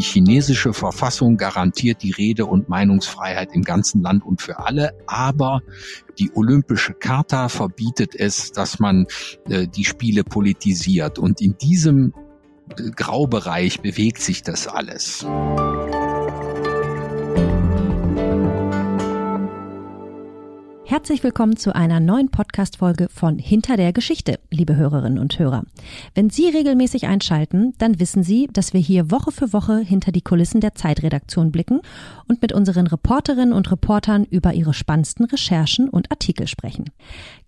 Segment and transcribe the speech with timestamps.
[0.00, 5.60] die chinesische Verfassung garantiert die Rede- und Meinungsfreiheit im ganzen Land und für alle, aber
[6.18, 9.04] die olympische Charta verbietet es, dass man
[9.50, 11.18] äh, die Spiele politisiert.
[11.18, 12.14] Und in diesem
[12.78, 15.26] äh, Graubereich bewegt sich das alles.
[20.90, 25.62] Herzlich willkommen zu einer neuen Podcast-Folge von Hinter der Geschichte, liebe Hörerinnen und Hörer.
[26.16, 30.20] Wenn Sie regelmäßig einschalten, dann wissen Sie, dass wir hier Woche für Woche hinter die
[30.20, 31.80] Kulissen der Zeitredaktion blicken
[32.26, 36.86] und mit unseren Reporterinnen und Reportern über ihre spannendsten Recherchen und Artikel sprechen.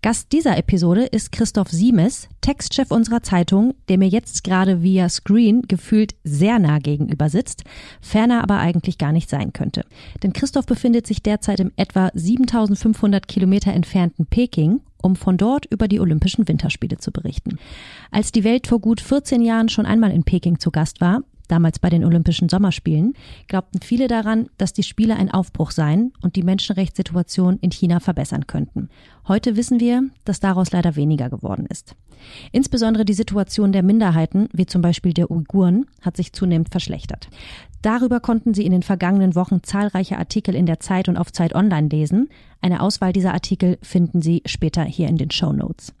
[0.01, 5.63] Gast dieser Episode ist Christoph Siemes, Textchef unserer Zeitung, der mir jetzt gerade via Screen
[5.63, 7.65] gefühlt sehr nah gegenüber sitzt,
[7.99, 9.83] ferner aber eigentlich gar nicht sein könnte.
[10.23, 15.87] Denn Christoph befindet sich derzeit im etwa 7500 Kilometer entfernten Peking, um von dort über
[15.87, 17.57] die Olympischen Winterspiele zu berichten.
[18.11, 21.79] Als die Welt vor gut 14 Jahren schon einmal in Peking zu Gast war, damals
[21.79, 23.15] bei den Olympischen Sommerspielen,
[23.47, 28.45] glaubten viele daran, dass die Spiele ein Aufbruch seien und die Menschenrechtssituation in China verbessern
[28.45, 28.89] könnten.
[29.27, 31.95] Heute wissen wir, dass daraus leider weniger geworden ist.
[32.51, 37.29] Insbesondere die Situation der Minderheiten, wie zum Beispiel der Uiguren, hat sich zunehmend verschlechtert.
[37.83, 41.53] Darüber konnten Sie in den vergangenen Wochen zahlreiche Artikel in der Zeit und auf Zeit
[41.53, 42.29] Online lesen.
[42.61, 45.93] Eine Auswahl dieser Artikel finden Sie später hier in den Show Notes.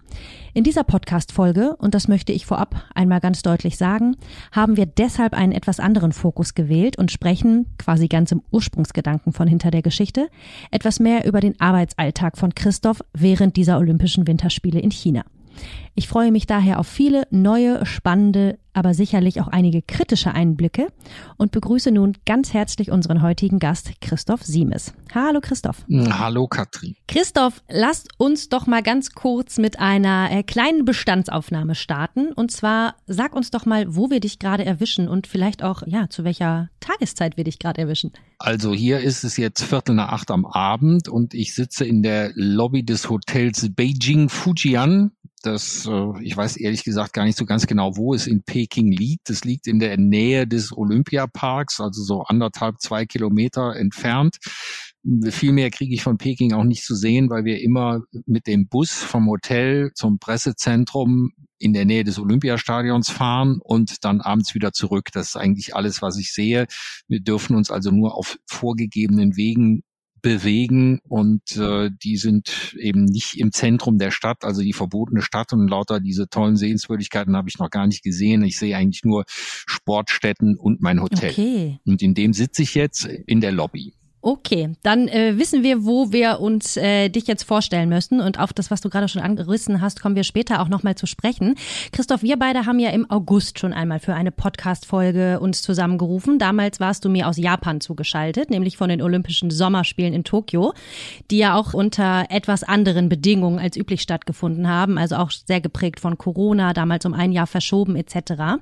[0.53, 4.15] In dieser Podcast-Folge, und das möchte ich vorab einmal ganz deutlich sagen,
[4.53, 9.49] haben wir deshalb einen etwas anderen Fokus gewählt und sprechen, quasi ganz im Ursprungsgedanken von
[9.49, 10.29] hinter der Geschichte,
[10.71, 15.25] etwas mehr über den Arbeitsalltag von Christoph während dieser Olympischen Winterspiele in China.
[15.95, 20.87] Ich freue mich daher auf viele neue, spannende, aber sicherlich auch einige kritische Einblicke
[21.37, 24.93] und begrüße nun ganz herzlich unseren heutigen Gast Christoph Siemes.
[25.13, 25.85] Hallo Christoph.
[25.87, 26.95] Hm, hallo Katrin.
[27.07, 32.33] Christoph, lasst uns doch mal ganz kurz mit einer äh, kleinen Bestandsaufnahme starten.
[32.33, 36.09] Und zwar sag uns doch mal, wo wir dich gerade erwischen und vielleicht auch, ja,
[36.09, 38.13] zu welcher Tageszeit wir dich gerade erwischen.
[38.39, 42.31] Also hier ist es jetzt Viertel nach acht am Abend und ich sitze in der
[42.33, 45.11] Lobby des Hotels Beijing Fujian
[45.45, 48.91] das, äh, ich weiß ehrlich gesagt gar nicht so ganz genau, wo es in Peking
[48.91, 49.29] liegt.
[49.29, 54.37] Es liegt in der Nähe des Olympiaparks, also so anderthalb, zwei Kilometer entfernt.
[55.29, 58.67] Viel mehr kriege ich von Peking auch nicht zu sehen, weil wir immer mit dem
[58.69, 64.71] Bus vom Hotel zum Pressezentrum in der Nähe des Olympiastadions fahren und dann abends wieder
[64.71, 65.09] zurück.
[65.13, 66.67] Das ist eigentlich alles, was ich sehe.
[67.07, 69.83] Wir dürfen uns also nur auf vorgegebenen Wegen
[70.23, 75.51] bewegen und äh, die sind eben nicht im Zentrum der Stadt, also die verbotene Stadt
[75.53, 78.41] und lauter diese tollen Sehenswürdigkeiten habe ich noch gar nicht gesehen.
[78.43, 81.29] Ich sehe eigentlich nur Sportstätten und mein Hotel.
[81.29, 81.79] Okay.
[81.85, 83.93] Und in dem sitze ich jetzt in der Lobby.
[84.25, 88.53] Okay, dann äh, wissen wir, wo wir uns äh, dich jetzt vorstellen müssen und auf
[88.53, 91.55] das, was du gerade schon angerissen hast, kommen wir später auch nochmal zu sprechen.
[91.91, 96.39] Christoph, wir beide haben ja im August schon einmal für eine Podcast-Folge uns zusammengerufen.
[96.39, 100.73] Damals warst du mir aus Japan zugeschaltet, nämlich von den Olympischen Sommerspielen in Tokio,
[101.29, 105.99] die ja auch unter etwas anderen Bedingungen als üblich stattgefunden haben, also auch sehr geprägt
[105.99, 108.61] von Corona, damals um ein Jahr verschoben etc.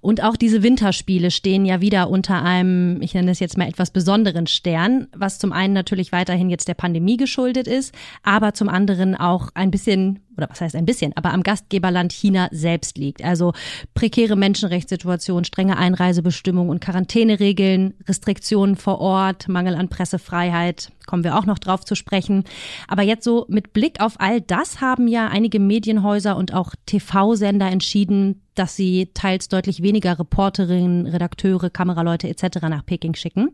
[0.00, 3.90] Und auch diese Winterspiele stehen ja wieder unter einem, ich nenne es jetzt mal etwas
[3.90, 9.14] besonderen Stern was zum einen natürlich weiterhin jetzt der Pandemie geschuldet ist, aber zum anderen
[9.14, 13.24] auch ein bisschen oder was heißt ein bisschen, aber am Gastgeberland China selbst liegt.
[13.24, 13.52] Also
[13.94, 21.46] prekäre Menschenrechtssituation, strenge Einreisebestimmungen und Quarantäneregeln, Restriktionen vor Ort, Mangel an Pressefreiheit, kommen wir auch
[21.46, 22.44] noch drauf zu sprechen.
[22.88, 27.70] Aber jetzt so mit Blick auf all das haben ja einige Medienhäuser und auch TV-Sender
[27.70, 32.62] entschieden, dass sie teils deutlich weniger Reporterinnen, Redakteure, Kameraleute etc.
[32.68, 33.50] nach Peking schicken.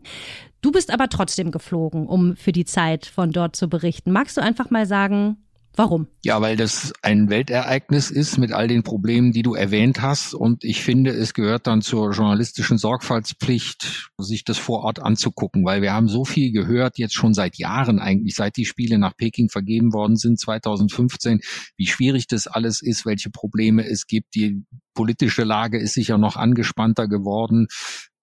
[0.61, 4.11] Du bist aber trotzdem geflogen, um für die Zeit von dort zu berichten.
[4.11, 5.37] Magst du einfach mal sagen,
[5.75, 6.07] Warum?
[6.23, 10.33] Ja, weil das ein Weltereignis ist mit all den Problemen, die du erwähnt hast.
[10.33, 15.81] Und ich finde, es gehört dann zur journalistischen Sorgfaltspflicht, sich das vor Ort anzugucken, weil
[15.81, 19.49] wir haben so viel gehört, jetzt schon seit Jahren eigentlich, seit die Spiele nach Peking
[19.49, 21.39] vergeben worden sind, 2015,
[21.77, 24.35] wie schwierig das alles ist, welche Probleme es gibt.
[24.35, 27.67] Die politische Lage ist sicher noch angespannter geworden.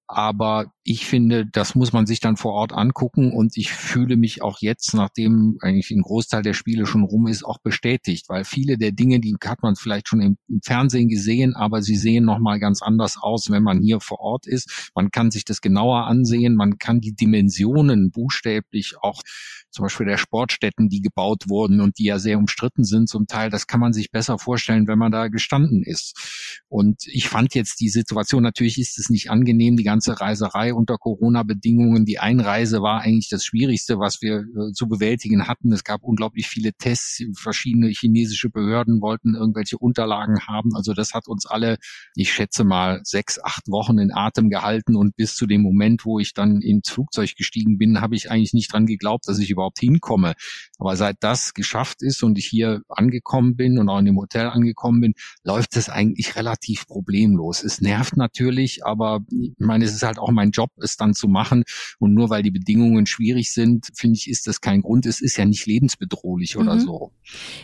[0.09, 4.41] Aber ich finde, das muss man sich dann vor Ort angucken und ich fühle mich
[4.41, 8.79] auch jetzt, nachdem eigentlich ein Großteil der Spiele schon rum ist, auch bestätigt, weil viele
[8.79, 12.61] der Dinge, die hat man vielleicht schon im, im Fernsehen gesehen, aber sie sehen nochmal
[12.61, 14.93] ganz anders aus, wenn man hier vor Ort ist.
[14.95, 19.23] Man kann sich das genauer ansehen, man kann die Dimensionen buchstäblich auch
[19.71, 23.51] zum Beispiel der Sportstätten, die gebaut wurden und die ja sehr umstritten sind zum Teil,
[23.51, 26.63] das kann man sich besser vorstellen, wenn man da gestanden ist.
[26.69, 30.97] Und ich fand jetzt die Situation, natürlich ist es nicht angenehm, die ganze Reiserei unter
[30.99, 32.05] Corona-Bedingungen.
[32.05, 35.73] Die Einreise war eigentlich das Schwierigste, was wir äh, zu bewältigen hatten.
[35.73, 37.23] Es gab unglaublich viele Tests.
[37.35, 40.75] Verschiedene chinesische Behörden wollten irgendwelche Unterlagen haben.
[40.75, 41.79] Also das hat uns alle,
[42.15, 44.97] ich schätze mal, sechs, acht Wochen in Atem gehalten.
[44.97, 48.53] Und bis zu dem Moment, wo ich dann ins Flugzeug gestiegen bin, habe ich eigentlich
[48.53, 50.35] nicht dran geglaubt, dass ich überhaupt hinkomme.
[50.79, 54.47] Aber seit das geschafft ist und ich hier angekommen bin und auch in dem Hotel
[54.47, 57.65] angekommen bin, läuft es eigentlich relativ problemlos.
[57.65, 61.29] Es nervt natürlich, aber ich meine, es ist halt auch mein Job, es dann zu
[61.29, 61.65] machen.
[61.99, 65.07] Und nur weil die Bedingungen schwierig sind, finde ich, ist das kein Grund.
[65.07, 66.81] Es ist ja nicht lebensbedrohlich oder mhm.
[66.81, 67.13] so.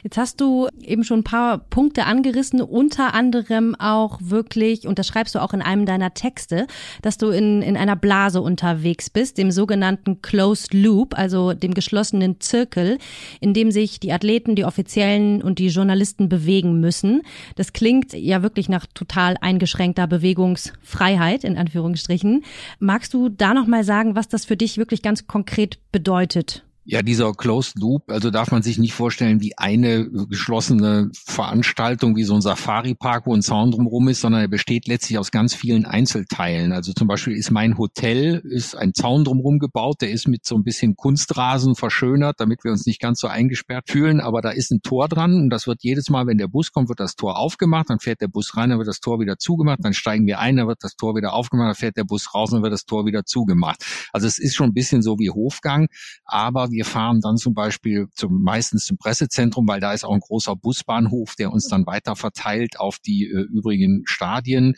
[0.02, 5.06] Jetzt hast du eben schon ein paar Punkte angerissen, unter anderem auch wirklich, und das
[5.06, 6.66] schreibst du auch in einem deiner Texte,
[7.02, 12.40] dass du in, in einer Blase unterwegs bist, dem sogenannten Closed Loop, also dem geschlossenen
[12.40, 12.98] Zirkel,
[13.40, 17.22] in dem sich die Athleten, die Offiziellen und die Journalisten bewegen müssen.
[17.56, 22.44] Das klingt ja wirklich nach total eingeschränkter Bewegungsfreiheit, in Anführungsstrichen.
[22.78, 26.64] Magst du da nochmal sagen, was das für dich wirklich ganz konkret bedeutet?
[26.84, 32.24] Ja, dieser Closed Loop, also darf man sich nicht vorstellen wie eine geschlossene Veranstaltung, wie
[32.24, 35.84] so ein Safari-Park, wo ein Zaun drumherum ist, sondern er besteht letztlich aus ganz vielen
[35.84, 36.72] Einzelteilen.
[36.72, 40.56] Also zum Beispiel ist mein Hotel, ist ein Zaun drumherum gebaut, der ist mit so
[40.56, 44.72] ein bisschen Kunstrasen verschönert, damit wir uns nicht ganz so eingesperrt fühlen, aber da ist
[44.72, 47.38] ein Tor dran und das wird jedes Mal, wenn der Bus kommt, wird das Tor
[47.38, 50.40] aufgemacht, dann fährt der Bus rein, dann wird das Tor wieder zugemacht, dann steigen wir
[50.40, 52.86] ein, dann wird das Tor wieder aufgemacht, dann fährt der Bus raus, dann wird das
[52.86, 53.84] Tor wieder zugemacht.
[54.12, 55.86] Also es ist schon ein bisschen so wie Hofgang,
[56.24, 60.20] aber wir fahren dann zum Beispiel zum, meistens zum Pressezentrum, weil da ist auch ein
[60.20, 64.74] großer Busbahnhof, der uns dann weiter verteilt auf die äh, übrigen Stadien.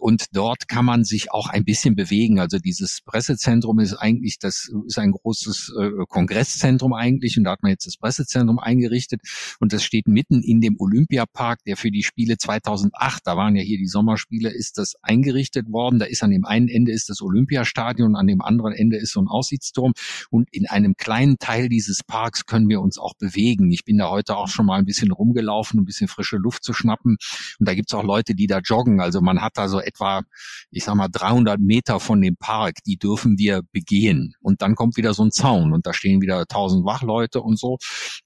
[0.00, 2.40] Und dort kann man sich auch ein bisschen bewegen.
[2.40, 7.38] Also dieses Pressezentrum ist eigentlich, das ist ein großes äh, Kongresszentrum eigentlich.
[7.38, 9.20] Und da hat man jetzt das Pressezentrum eingerichtet.
[9.60, 13.62] Und das steht mitten in dem Olympiapark, der für die Spiele 2008, da waren ja
[13.62, 15.98] hier die Sommerspiele, ist das eingerichtet worden.
[15.98, 19.20] Da ist an dem einen Ende ist das Olympiastadion, an dem anderen Ende ist so
[19.20, 19.92] ein Aussichtsturm.
[20.30, 23.70] Und in einem kleinen kleinen Teil dieses Parks können wir uns auch bewegen.
[23.70, 26.72] Ich bin da heute auch schon mal ein bisschen rumgelaufen, ein bisschen frische Luft zu
[26.72, 27.16] schnappen.
[27.58, 29.00] Und da gibt's auch Leute, die da joggen.
[29.00, 30.22] Also man hat da so etwa,
[30.70, 34.34] ich sag mal, 300 Meter von dem Park, die dürfen wir begehen.
[34.40, 37.78] Und dann kommt wieder so ein Zaun und da stehen wieder 1000 Wachleute und so.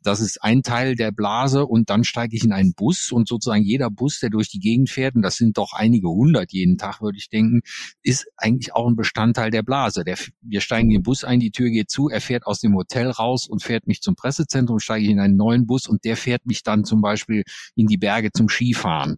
[0.02, 3.64] Das ist ein Teil der Blase und dann steige ich in einen Bus und sozusagen
[3.64, 7.00] jeder Bus, der durch die Gegend fährt, und das sind doch einige hundert jeden Tag,
[7.00, 7.62] würde ich denken,
[8.02, 10.04] ist eigentlich auch ein Bestandteil der Blase.
[10.04, 12.74] Der, wir steigen in den Bus ein, die Tür geht zu, er fährt aus dem
[12.74, 16.04] Hotel Hotel raus und fährt mich zum Pressezentrum, steige ich in einen neuen Bus und
[16.04, 17.42] der fährt mich dann zum Beispiel
[17.74, 19.16] in die Berge zum Skifahren.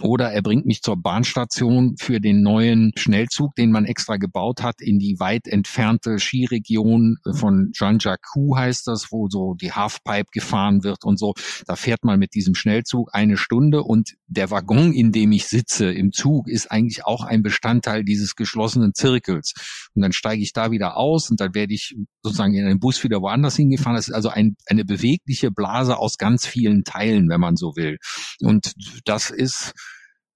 [0.00, 4.80] Oder er bringt mich zur Bahnstation für den neuen Schnellzug, den man extra gebaut hat,
[4.80, 11.04] in die weit entfernte Skiregion von Jean-Jacques heißt das, wo so die Halfpipe gefahren wird
[11.04, 11.34] und so.
[11.66, 15.90] Da fährt man mit diesem Schnellzug eine Stunde und der Waggon, in dem ich sitze
[15.90, 19.54] im Zug, ist eigentlich auch ein Bestandteil dieses geschlossenen Zirkels.
[19.94, 23.02] Und dann steige ich da wieder aus und dann werde ich sozusagen in einen Bus
[23.02, 23.96] wieder woanders hingefahren.
[23.96, 27.98] Das ist also ein, eine bewegliche Blase aus ganz vielen Teilen, wenn man so will.
[28.40, 28.74] Und
[29.04, 29.72] das ist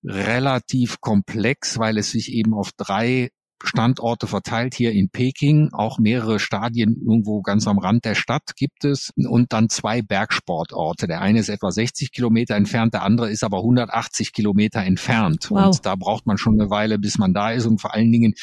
[0.04, 3.30] relativ komplex, weil es sich eben auf drei
[3.64, 8.84] Standorte verteilt hier in Peking, auch mehrere Stadien irgendwo ganz am Rand der Stadt gibt
[8.84, 11.06] es und dann zwei Bergsportorte.
[11.06, 15.50] Der eine ist etwa 60 Kilometer entfernt, der andere ist aber 180 Kilometer entfernt.
[15.50, 15.66] Wow.
[15.66, 18.34] Und da braucht man schon eine Weile, bis man da ist und vor allen Dingen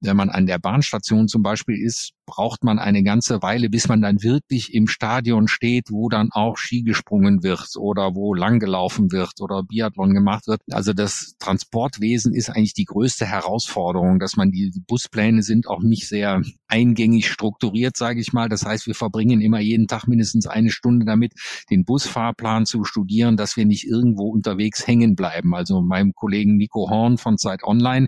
[0.00, 4.00] wenn man an der Bahnstation zum Beispiel ist, braucht man eine ganze Weile, bis man
[4.00, 9.40] dann wirklich im Stadion steht, wo dann auch Ski gesprungen wird oder wo langgelaufen wird
[9.40, 10.62] oder Biathlon gemacht wird.
[10.70, 16.06] Also das Transportwesen ist eigentlich die größte Herausforderung, dass man die Buspläne sind auch nicht
[16.06, 18.48] sehr eingängig strukturiert, sage ich mal.
[18.48, 21.32] Das heißt, wir verbringen immer jeden Tag mindestens eine Stunde damit,
[21.68, 25.52] den Busfahrplan zu studieren, dass wir nicht irgendwo unterwegs hängen bleiben.
[25.54, 28.06] Also meinem Kollegen Nico Horn von Zeit Online,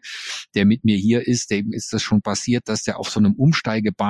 [0.54, 3.34] der mit mir hier ist, dem ist das schon passiert, dass der auf so einem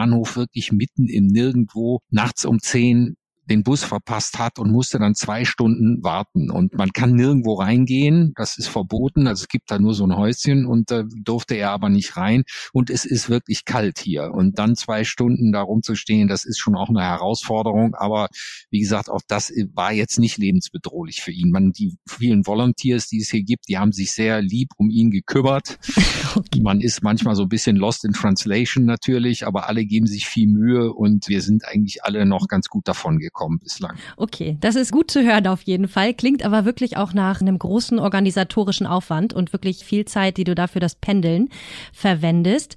[0.03, 3.17] Umsteigebahnhof wirklich mitten im Nirgendwo nachts um zehn
[3.51, 6.51] den Bus verpasst hat und musste dann zwei Stunden warten.
[6.51, 9.27] Und man kann nirgendwo reingehen, das ist verboten.
[9.27, 12.45] Also es gibt da nur so ein Häuschen und da durfte er aber nicht rein.
[12.73, 14.31] Und es ist wirklich kalt hier.
[14.33, 17.95] Und dann zwei Stunden da rumzustehen, das ist schon auch eine Herausforderung.
[17.97, 18.29] Aber
[18.71, 21.51] wie gesagt, auch das war jetzt nicht lebensbedrohlich für ihn.
[21.51, 25.11] Man, die vielen Volunteers, die es hier gibt, die haben sich sehr lieb um ihn
[25.11, 25.79] gekümmert.
[26.63, 30.47] Man ist manchmal so ein bisschen lost in translation natürlich, aber alle geben sich viel
[30.47, 33.97] Mühe und wir sind eigentlich alle noch ganz gut davon gekommen gekommen bislang.
[34.17, 36.15] Okay, das ist gut zu hören auf jeden Fall.
[36.15, 40.55] Klingt aber wirklich auch nach einem großen organisatorischen Aufwand und wirklich viel Zeit, die du
[40.55, 41.49] dafür das Pendeln
[41.93, 42.77] verwendest.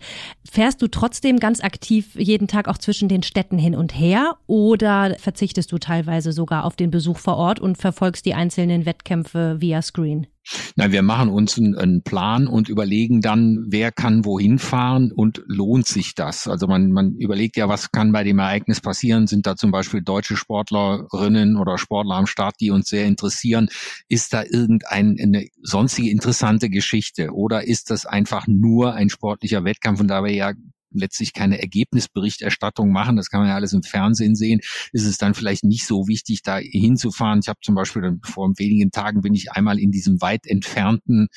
[0.49, 5.15] Fährst du trotzdem ganz aktiv jeden Tag auch zwischen den Städten hin und her oder
[5.19, 9.81] verzichtest du teilweise sogar auf den Besuch vor Ort und verfolgst die einzelnen Wettkämpfe via
[9.81, 10.27] Screen?
[10.75, 15.87] Nein, wir machen uns einen, Plan und überlegen dann, wer kann wohin fahren und lohnt
[15.87, 16.47] sich das?
[16.47, 19.27] Also man, man überlegt ja, was kann bei dem Ereignis passieren?
[19.27, 23.69] Sind da zum Beispiel deutsche Sportlerinnen oder Sportler am Start, die uns sehr interessieren?
[24.07, 30.09] Ist da irgendeine sonstige interessante Geschichte oder ist das einfach nur ein sportlicher Wettkampf und
[30.09, 30.53] da wir ja
[30.99, 34.61] letztlich keine Ergebnisberichterstattung machen, das kann man ja alles im Fernsehen sehen,
[34.91, 37.39] ist es dann vielleicht nicht so wichtig, da hinzufahren.
[37.41, 41.27] Ich habe zum Beispiel vor wenigen Tagen bin ich einmal in diesem weit entfernten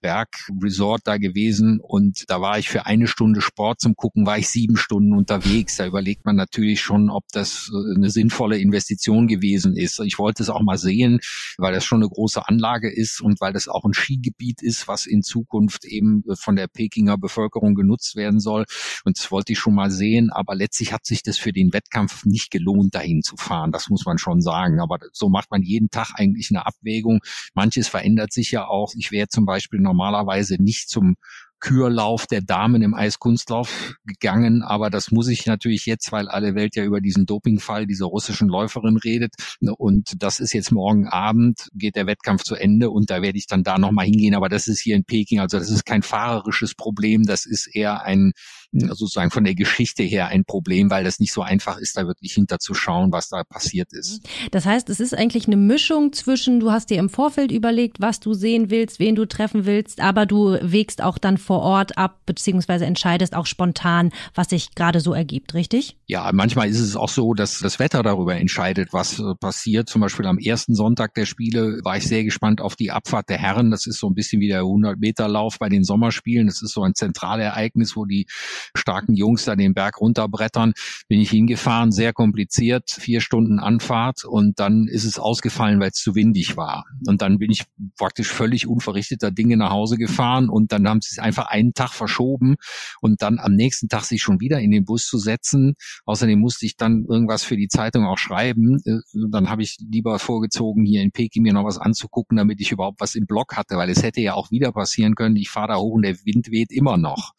[0.00, 4.48] Bergresort da gewesen und da war ich für eine Stunde Sport zum Gucken, war ich
[4.48, 5.76] sieben Stunden unterwegs.
[5.76, 10.00] Da überlegt man natürlich schon, ob das äh, eine sinnvolle Investition gewesen ist.
[10.00, 11.20] Ich wollte es auch mal sehen,
[11.56, 15.06] weil das schon eine große Anlage ist und weil das auch ein Skigebiet ist, was
[15.06, 18.64] in Zukunft eben von der Pekinger Bevölkerung genutzt werden soll.
[19.08, 22.24] Und das wollte ich schon mal sehen, aber letztlich hat sich das für den Wettkampf
[22.24, 23.72] nicht gelohnt, dahin zu fahren.
[23.72, 24.80] Das muss man schon sagen.
[24.80, 27.20] Aber so macht man jeden Tag eigentlich eine Abwägung.
[27.54, 28.92] Manches verändert sich ja auch.
[28.96, 31.16] Ich wäre zum Beispiel normalerweise nicht zum
[31.60, 36.76] Kürlauf der Damen im Eiskunstlauf gegangen, aber das muss ich natürlich jetzt, weil alle Welt
[36.76, 39.34] ja über diesen Dopingfall dieser russischen Läuferin redet
[39.76, 43.46] und das ist jetzt morgen Abend, geht der Wettkampf zu Ende und da werde ich
[43.46, 46.74] dann da nochmal hingehen, aber das ist hier in Peking, also das ist kein fahrerisches
[46.74, 48.32] Problem, das ist eher ein
[48.72, 52.34] sozusagen von der Geschichte her ein Problem, weil das nicht so einfach ist, da wirklich
[52.34, 54.22] hinterzuschauen, was da passiert ist.
[54.22, 54.48] Mhm.
[54.50, 58.20] Das heißt, es ist eigentlich eine Mischung zwischen, du hast dir im Vorfeld überlegt, was
[58.20, 62.20] du sehen willst, wen du treffen willst, aber du wägst auch dann vor Ort ab,
[62.26, 65.96] beziehungsweise entscheidest auch spontan, was sich gerade so ergibt, richtig?
[66.06, 69.88] Ja, manchmal ist es auch so, dass das Wetter darüber entscheidet, was äh, passiert.
[69.88, 73.38] Zum Beispiel am ersten Sonntag der Spiele war ich sehr gespannt auf die Abfahrt der
[73.38, 73.70] Herren.
[73.70, 76.46] Das ist so ein bisschen wie der 100-Meter-Lauf bei den Sommerspielen.
[76.46, 78.26] Das ist so ein Zentralereignis, wo die
[78.74, 80.72] starken Jungs da den Berg runterbrettern.
[81.08, 85.98] Bin ich hingefahren, sehr kompliziert, vier Stunden Anfahrt und dann ist es ausgefallen, weil es
[85.98, 86.84] zu windig war.
[87.06, 87.64] Und dann bin ich
[87.96, 91.92] praktisch völlig unverrichteter Dinge nach Hause gefahren und dann haben sie es einfach einen Tag
[91.92, 92.56] verschoben
[93.00, 95.74] und dann am nächsten Tag sich schon wieder in den Bus zu setzen.
[96.04, 98.80] Außerdem musste ich dann irgendwas für die Zeitung auch schreiben.
[98.84, 98.98] Äh,
[99.30, 103.00] dann habe ich lieber vorgezogen, hier in Peking mir noch was anzugucken, damit ich überhaupt
[103.00, 105.36] was im Blog hatte, weil es hätte ja auch wieder passieren können.
[105.36, 107.34] Ich fahre da hoch und der Wind weht immer noch.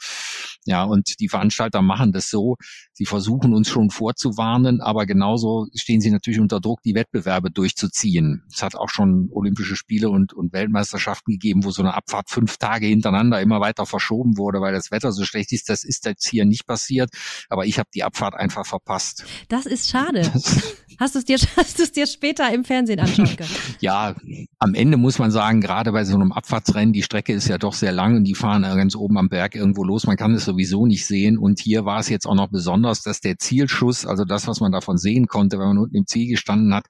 [0.70, 2.56] Ja, und die Veranstalter machen das so.
[2.94, 8.44] Sie versuchen uns schon vorzuwarnen, aber genauso stehen sie natürlich unter Druck, die Wettbewerbe durchzuziehen.
[8.54, 12.58] Es hat auch schon Olympische Spiele und, und Weltmeisterschaften gegeben, wo so eine Abfahrt fünf
[12.58, 15.70] Tage hintereinander immer weiter verschoben wurde, weil das Wetter so schlecht ist.
[15.70, 17.10] Das ist jetzt hier nicht passiert,
[17.50, 19.26] aber ich habe die Abfahrt einfach verpasst.
[19.48, 20.30] Das ist schade.
[20.32, 23.50] Das hast du es dir, hast du es dir später im Fernsehen anschauen können?
[23.80, 24.14] ja,
[24.60, 27.74] am Ende muss man sagen, gerade bei so einem Abfahrtsrennen, die Strecke ist ja doch
[27.74, 30.06] sehr lang und die fahren ganz oben am Berg irgendwo los.
[30.06, 31.38] Man kann es sowieso nicht sehen.
[31.38, 34.72] Und hier war es jetzt auch noch besonders, dass der Zielschuss, also das, was man
[34.72, 36.86] davon sehen konnte, wenn man unten im Ziel gestanden hat,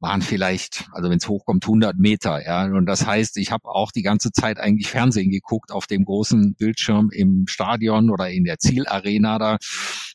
[0.00, 2.44] waren vielleicht, also wenn es hochkommt, 100 Meter.
[2.44, 6.04] Ja, und das heißt, ich habe auch die ganze Zeit eigentlich Fernsehen geguckt auf dem
[6.04, 9.58] großen Bildschirm im Stadion oder in der Zielarena da.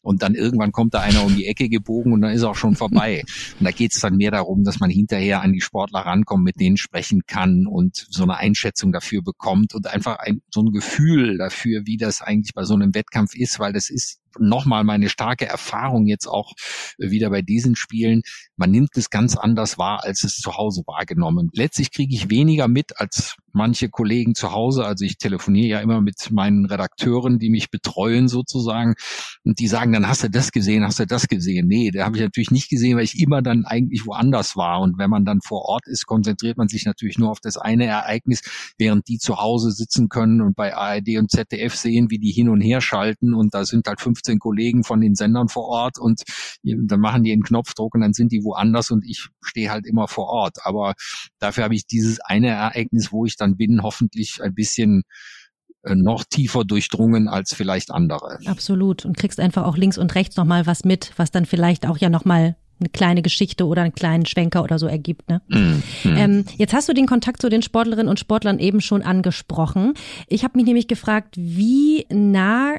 [0.01, 2.75] Und dann irgendwann kommt da einer um die Ecke gebogen und dann ist auch schon
[2.75, 3.23] vorbei.
[3.59, 6.59] Und da geht es dann mehr darum, dass man hinterher an die Sportler rankommt, mit
[6.59, 11.37] denen sprechen kann und so eine Einschätzung dafür bekommt und einfach ein, so ein Gefühl
[11.37, 15.45] dafür, wie das eigentlich bei so einem Wettkampf ist, weil das ist nochmal meine starke
[15.45, 16.53] Erfahrung jetzt auch
[16.97, 18.21] wieder bei diesen Spielen.
[18.55, 21.49] Man nimmt es ganz anders wahr, als es zu Hause wahrgenommen.
[21.53, 24.85] Letztlich kriege ich weniger mit als manche Kollegen zu Hause.
[24.85, 28.95] Also ich telefoniere ja immer mit meinen Redakteuren, die mich betreuen sozusagen.
[29.43, 31.67] Und die sagen, dann hast du das gesehen, hast du das gesehen.
[31.67, 34.81] Nee, da habe ich natürlich nicht gesehen, weil ich immer dann eigentlich woanders war.
[34.81, 37.85] Und wenn man dann vor Ort ist, konzentriert man sich natürlich nur auf das eine
[37.85, 38.41] Ereignis,
[38.77, 42.49] während die zu Hause sitzen können und bei ARD und ZDF sehen, wie die hin
[42.49, 43.33] und her schalten.
[43.33, 46.23] Und da sind halt 15 Kollegen von den Sendern vor Ort und
[46.63, 50.07] dann machen die einen Knopfdruck und dann sind die woanders und ich stehe halt immer
[50.07, 50.57] vor Ort.
[50.63, 50.93] Aber
[51.39, 55.03] dafür habe ich dieses eine Ereignis, wo ich dann bin, hoffentlich ein bisschen
[55.83, 58.39] äh, noch tiefer durchdrungen als vielleicht andere.
[58.45, 59.05] Absolut.
[59.05, 62.09] Und kriegst einfach auch links und rechts nochmal was mit, was dann vielleicht auch ja
[62.09, 65.29] nochmal eine kleine Geschichte oder einen kleinen Schwenker oder so ergibt.
[65.29, 65.41] Ne?
[65.47, 69.93] Mm, Ähm, jetzt hast du den Kontakt zu den Sportlerinnen und Sportlern eben schon angesprochen.
[70.27, 72.73] Ich habe mich nämlich gefragt, wie nah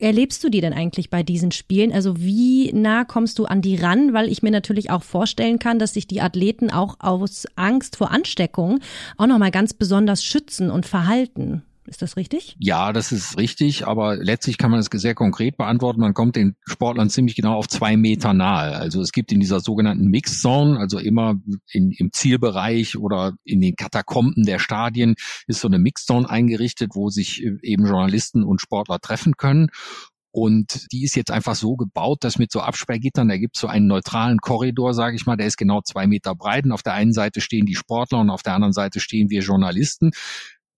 [0.00, 1.92] erlebst du die denn eigentlich bei diesen Spielen?
[1.92, 4.12] Also wie nah kommst du an die ran?
[4.12, 8.10] Weil ich mir natürlich auch vorstellen kann, dass sich die Athleten auch aus Angst vor
[8.10, 8.80] Ansteckung
[9.16, 11.62] auch nochmal ganz besonders schützen und verhalten.
[11.86, 12.56] Ist das richtig?
[12.58, 16.00] Ja, das ist richtig, aber letztlich kann man es sehr konkret beantworten.
[16.00, 18.76] Man kommt den Sportlern ziemlich genau auf zwei Meter nahe.
[18.76, 21.40] Also es gibt in dieser sogenannten Mixed Zone, also immer
[21.72, 25.14] in, im Zielbereich oder in den Katakomben der Stadien
[25.46, 29.68] ist so eine Mixed Zone eingerichtet, wo sich eben Journalisten und Sportler treffen können.
[30.32, 33.66] Und die ist jetzt einfach so gebaut, dass mit so Absperrgittern, da gibt es so
[33.66, 36.64] einen neutralen Korridor, sage ich mal, der ist genau zwei Meter breit.
[36.64, 39.40] Und auf der einen Seite stehen die Sportler und auf der anderen Seite stehen wir
[39.40, 40.12] Journalisten.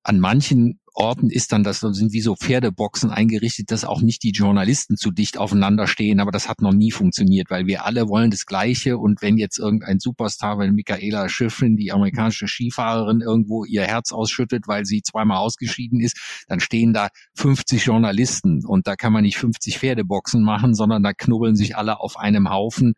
[0.04, 4.32] An manchen Orten ist dann das, sind wie so Pferdeboxen eingerichtet, dass auch nicht die
[4.32, 8.30] Journalisten zu dicht aufeinander stehen, aber das hat noch nie funktioniert, weil wir alle wollen
[8.30, 13.82] das Gleiche und wenn jetzt irgendein Superstar, wenn Michaela Schiffrin, die amerikanische Skifahrerin, irgendwo ihr
[13.82, 19.14] Herz ausschüttet, weil sie zweimal ausgeschieden ist, dann stehen da 50 Journalisten und da kann
[19.14, 22.94] man nicht 50 Pferdeboxen machen, sondern da knubbeln sich alle auf einem Haufen.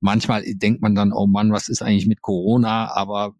[0.00, 2.92] Manchmal denkt man dann, oh Mann, was ist eigentlich mit Corona?
[2.92, 3.34] Aber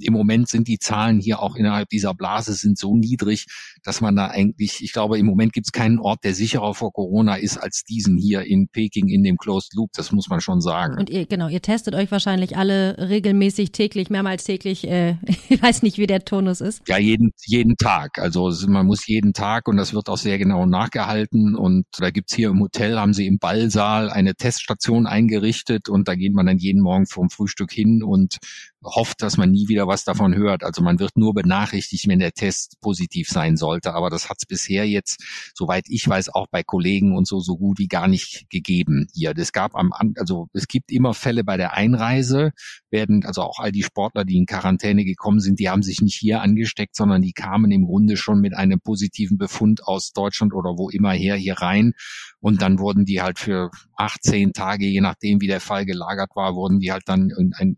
[0.00, 3.46] im Moment sind die Zahlen hier auch innerhalb dieser Blase sind so niedrig,
[3.82, 6.92] dass man da eigentlich, ich glaube, im Moment gibt es keinen Ort, der sicherer vor
[6.92, 9.90] Corona ist als diesen hier in Peking in dem Closed Loop.
[9.94, 10.98] Das muss man schon sagen.
[10.98, 14.86] Und ihr, genau, ihr testet euch wahrscheinlich alle regelmäßig täglich, mehrmals täglich.
[14.86, 15.16] Äh,
[15.48, 16.82] ich weiß nicht, wie der Tonus ist.
[16.88, 18.18] Ja, jeden, jeden Tag.
[18.18, 21.54] Also man muss jeden Tag und das wird auch sehr genau nachgehalten.
[21.56, 26.14] Und da gibt's hier im Hotel, haben sie im Ballsaal eine Teststation eingerichtet und da
[26.14, 28.38] geht man dann jeden Morgen vom Frühstück hin und
[28.84, 30.62] hofft, dass man nie wieder was davon hört.
[30.62, 33.94] Also man wird nur benachrichtigt, wenn der Test positiv sein sollte.
[33.94, 35.22] Aber das hat es bisher jetzt,
[35.54, 39.32] soweit ich weiß, auch bei Kollegen und so so gut wie gar nicht gegeben hier.
[39.36, 42.52] Es gab am, also es gibt immer Fälle bei der Einreise,
[42.90, 46.16] werden also auch all die Sportler, die in Quarantäne gekommen sind, die haben sich nicht
[46.16, 50.78] hier angesteckt, sondern die kamen im Grunde schon mit einem positiven Befund aus Deutschland oder
[50.78, 51.92] wo immer her hier rein.
[52.40, 56.54] Und dann wurden die halt für 18 Tage, je nachdem wie der Fall gelagert war,
[56.54, 57.74] wurden die halt dann in ein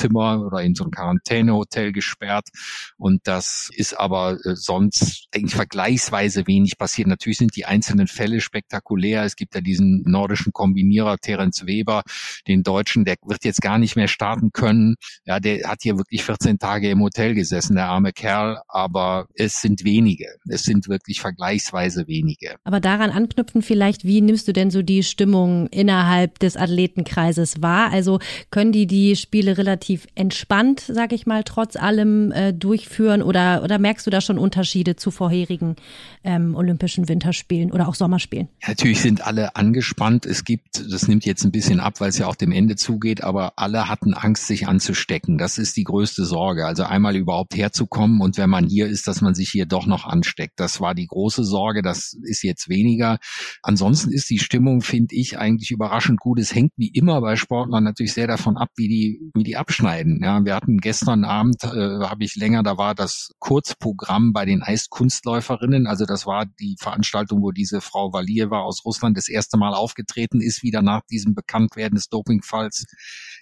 [0.00, 2.48] Isolationszimmer oder in so ein Quarantänehotel gesperrt.
[2.96, 7.08] Und das ist aber äh, sonst eigentlich vergleichsweise wenig passiert.
[7.08, 9.24] Natürlich sind die einzelnen Fälle spektakulär.
[9.24, 12.02] Es gibt ja diesen nordischen Kombinierer Terence Weber,
[12.46, 14.96] den Deutschen, der wird jetzt gar nicht mehr starten können.
[15.24, 18.60] Ja, der hat hier wirklich 14 Tage im Hotel gesessen, der arme Kerl.
[18.68, 20.26] Aber es sind wenige.
[20.48, 22.56] Es sind wirklich vergleichsweise wenige.
[22.64, 27.90] Aber daran anknüpfen vielleicht, wie nimmst du denn so die Stimmung innerhalb des Athletenkreises wahr?
[27.90, 28.18] Also
[28.50, 33.78] können die die Spiele relativ entspannt, sag ich mal, trotz allem äh, durchführen oder, oder
[33.78, 35.76] merkst du da schon Unterschiede zu vorherigen
[36.24, 38.48] ähm, Olympischen Winterspielen oder auch Sommerspielen?
[38.62, 40.26] Ja, natürlich sind alle angespannt.
[40.26, 43.22] Es gibt, das nimmt jetzt ein bisschen ab, weil es ja auch dem Ende zugeht,
[43.22, 45.38] aber alle hatten Angst, sich anzustecken.
[45.38, 46.66] Das ist die größte Sorge.
[46.66, 50.04] Also einmal überhaupt herzukommen und wenn man hier ist, dass man sich hier doch noch
[50.04, 50.58] ansteckt.
[50.58, 51.82] Das war die große Sorge.
[51.82, 53.18] Das ist jetzt weniger.
[53.62, 56.38] Ansonsten ist die Stimmung, finde ich, eigentlich überraschend gut.
[56.38, 60.20] Es hängt wie immer bei Sportlern natürlich sehr davon ab, wie die, wie die abschneiden.
[60.22, 64.62] Ja, wir hatten gestern Abend, äh, habe ich länger, da war das Kurzprogramm bei den
[64.62, 65.86] Eiskunstläuferinnen.
[65.86, 70.40] Also das war die Veranstaltung, wo diese Frau Valieva aus Russland das erste Mal aufgetreten
[70.42, 72.84] ist, wieder nach diesem Bekanntwerden des Dopingfalls.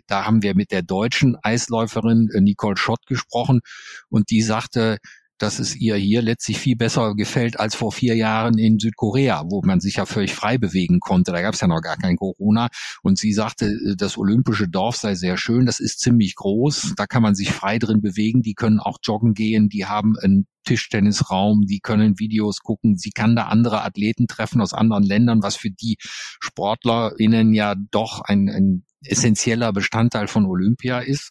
[0.07, 3.61] Da haben wir mit der deutschen Eisläuferin äh, Nicole Schott gesprochen
[4.09, 4.99] und die sagte,
[5.39, 9.63] dass es ihr hier letztlich viel besser gefällt als vor vier Jahren in Südkorea, wo
[9.63, 11.33] man sich ja völlig frei bewegen konnte.
[11.33, 12.69] Da gab es ja noch gar kein Corona.
[13.03, 17.07] Und sie sagte, äh, das olympische Dorf sei sehr schön, das ist ziemlich groß, da
[17.07, 21.65] kann man sich frei drin bewegen, die können auch joggen gehen, die haben einen Tischtennisraum,
[21.67, 25.71] die können Videos gucken, sie kann da andere Athleten treffen aus anderen Ländern, was für
[25.71, 31.31] die SportlerInnen ja doch ein, ein essentieller Bestandteil von Olympia ist.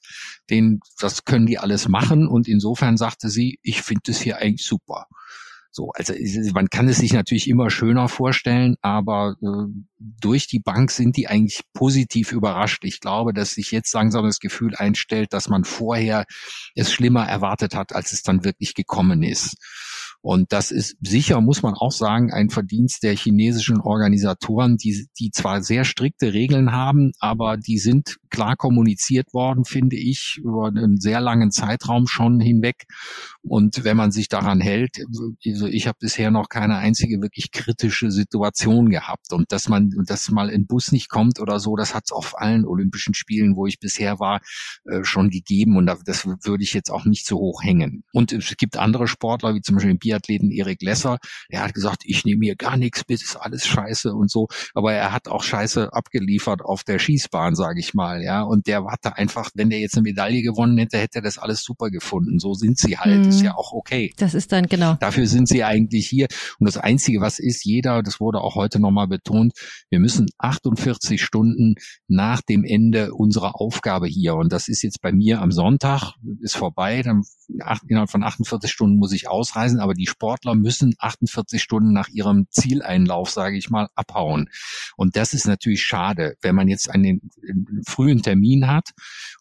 [0.49, 4.65] Den, das können die alles machen und insofern sagte sie, ich finde es hier eigentlich
[4.65, 5.08] super.
[5.77, 6.13] So, also
[6.53, 11.27] man kann es sich natürlich immer schöner vorstellen, aber äh, durch die Bank sind die
[11.27, 12.84] eigentlich positiv überrascht.
[12.84, 16.25] Ich glaube, dass sich jetzt langsam das Gefühl einstellt, dass man vorher
[16.73, 19.58] es schlimmer erwartet hat, als es dann wirklich gekommen ist.
[20.27, 25.31] Und das ist sicher, muss man auch sagen, ein Verdienst der chinesischen Organisatoren, die, die
[25.31, 31.00] zwar sehr strikte Regeln haben, aber die sind klar kommuniziert worden, finde ich, über einen
[31.00, 32.86] sehr langen Zeitraum schon hinweg.
[33.41, 38.12] Und wenn man sich daran hält, also ich habe bisher noch keine einzige wirklich kritische
[38.12, 39.34] Situation gehabt.
[39.34, 42.39] Und dass man, dass mal ein Bus nicht kommt oder so, das hat es auf
[42.39, 44.41] allen Olympischen Spielen, wo ich bisher war,
[44.86, 45.76] äh, schon gegeben.
[45.76, 48.04] Und das würde ich jetzt auch nicht so hoch hängen.
[48.13, 51.17] Und es gibt andere Sportler, wie zum Beispiel den Biathleten Erik Lesser,
[51.52, 54.47] der hat gesagt, ich nehme hier gar nichts bis ist alles scheiße und so.
[54.76, 58.41] Aber er hat auch Scheiße abgeliefert auf der Schießbahn, sage ich mal, ja.
[58.41, 61.63] Und der hatte einfach, wenn der jetzt eine Medaille gewonnen hätte, hätte er das alles
[61.63, 62.39] super gefunden.
[62.39, 63.23] So sind sie halt.
[63.23, 63.29] Mhm.
[63.29, 64.13] Ist ja auch okay.
[64.17, 64.95] Das ist dann genau.
[64.99, 66.27] Dafür sind sie eigentlich hier.
[66.59, 69.53] Und das Einzige, was ist, jeder, das wurde auch heute nochmal betont,
[69.89, 71.75] wir müssen 48 Stunden
[72.07, 74.35] nach dem Ende unserer Aufgabe hier.
[74.35, 77.01] Und das ist jetzt bei mir am Sonntag, ist vorbei.
[77.01, 77.23] Dann
[77.87, 82.47] innerhalb von 48 Stunden muss ich ausreisen, aber die Sportler müssen 48 Stunden nach ihrem
[82.49, 84.49] Zieleinlauf, sage ich mal, abhauen.
[84.97, 87.21] Und das ist natürlich schade, wenn man jetzt einen,
[88.08, 88.89] einen frühen Termin hat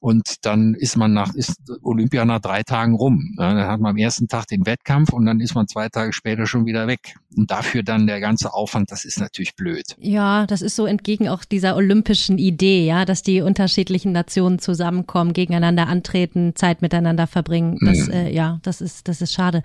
[0.00, 3.34] und dann ist man nach ist Olympia nach drei Tagen rum.
[3.38, 6.12] Ja, dann hat man am ersten Tag den Wettkampf und dann ist man zwei Tage
[6.12, 7.16] später schon wieder weg.
[7.36, 9.84] Und dafür dann der ganze Aufwand, das ist natürlich blöd.
[9.98, 15.32] Ja, das ist so entgegen auch dieser olympischen Idee, ja, dass die unterschiedlichen Nationen zusammenkommen,
[15.32, 17.78] gegeneinander antreten, Zeit miteinander verbringen.
[17.84, 18.12] Das, mhm.
[18.12, 19.62] äh, ja, das ist, das ist schade.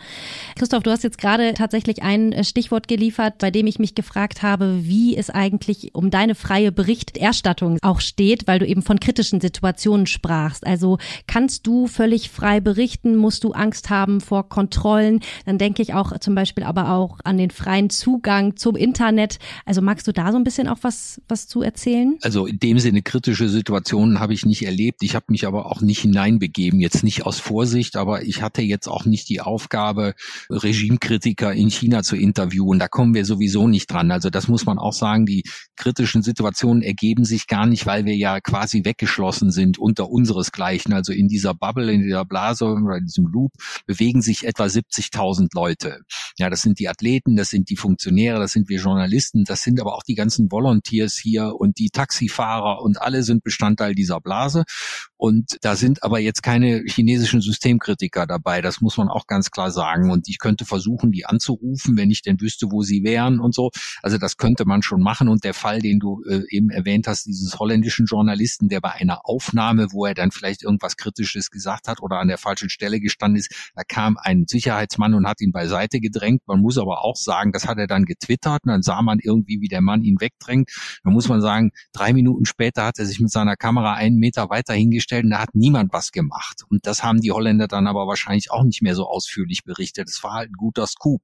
[0.56, 4.44] Christoph, du hast jetzt gerade tatsächlich ein äh, Stichwort geliefert, bei dem ich mich gefragt
[4.44, 9.40] habe, wie es eigentlich um deine freie Berichterstattung auch steht, weil du eben von kritischen
[9.40, 10.68] Situationen sprachst.
[10.68, 13.16] Also kannst du völlig frei berichten?
[13.16, 15.22] Musst du Angst haben vor Kontrollen?
[15.46, 19.40] Dann denke ich auch zum Beispiel aber auch an den freien Zugang zum Internet.
[19.66, 22.18] Also magst du da so ein bisschen auch was, was zu erzählen?
[22.22, 25.04] Also in dem Sinne kritische Situationen habe ich nicht erlebt.
[25.04, 28.90] Ich habe mich aber auch nicht hineinbegeben, jetzt nicht aus Vorsicht, aber ich hatte jetzt
[28.90, 30.16] auch nicht die Aufgabe,
[30.50, 32.78] Regimekritiker in China zu interviewen.
[32.78, 34.12] Da kommen wir sowieso nicht dran.
[34.12, 35.44] Also das muss man auch sagen, die
[35.78, 40.94] kritischen Situationen ergeben sich gar nicht, weil wir ja quasi weggeschlossen sind unter unseresgleichen.
[40.94, 43.52] Also in dieser Bubble, in dieser Blase oder in diesem Loop
[43.86, 46.02] bewegen sich etwa 70.000 Leute.
[46.38, 49.80] Ja, das sind die Athleten, das sind die Funktionäre, das sind wir Journalisten, das sind
[49.80, 54.64] aber auch die ganzen Volunteers hier und die Taxifahrer und alle sind Bestandteil dieser Blase.
[55.22, 58.64] Und da sind aber jetzt keine chinesischen Systemkritiker dabei.
[58.64, 60.10] Das muss man auch ganz klar sagen.
[60.10, 63.70] Und ich könnte versuchen, die anzurufen, wenn ich denn wüsste, wo sie wären und so.
[64.02, 65.30] Also das könnte man schon machen.
[65.30, 69.20] Und der Fall, den du äh, eben erwähnt hast, dieses holländischen Journalisten, der bei einer
[69.24, 73.38] Aufnahme, wo er dann vielleicht irgendwas Kritisches gesagt hat oder an der falschen Stelle gestanden
[73.42, 76.42] ist, da kam ein Sicherheitsmann und hat ihn beiseite gedrängt.
[76.48, 79.62] Man muss aber auch sagen, das hat er dann getwittert und dann sah man irgendwie,
[79.62, 80.72] wie der Mann ihn wegdrängt.
[81.04, 84.50] Da muss man sagen, drei Minuten später hat er sich mit seiner Kamera einen Meter
[84.50, 86.64] weiter hingestellt und da hat niemand was gemacht.
[86.70, 90.10] Und das haben die Holländer dann aber wahrscheinlich auch nicht mehr so ausführlich berichtet.
[90.10, 91.22] Es war halt ein guter Scoop.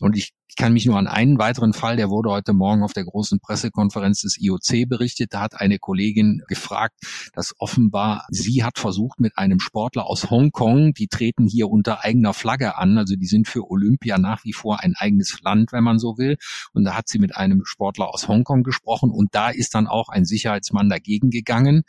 [0.00, 2.92] Und ich ich kann mich nur an einen weiteren Fall, der wurde heute Morgen auf
[2.92, 5.34] der großen Pressekonferenz des IOC berichtet.
[5.34, 6.94] Da hat eine Kollegin gefragt,
[7.34, 12.32] dass offenbar sie hat versucht mit einem Sportler aus Hongkong, die treten hier unter eigener
[12.32, 15.98] Flagge an, also die sind für Olympia nach wie vor ein eigenes Land, wenn man
[15.98, 16.36] so will.
[16.72, 20.08] Und da hat sie mit einem Sportler aus Hongkong gesprochen und da ist dann auch
[20.08, 21.82] ein Sicherheitsmann dagegen gegangen.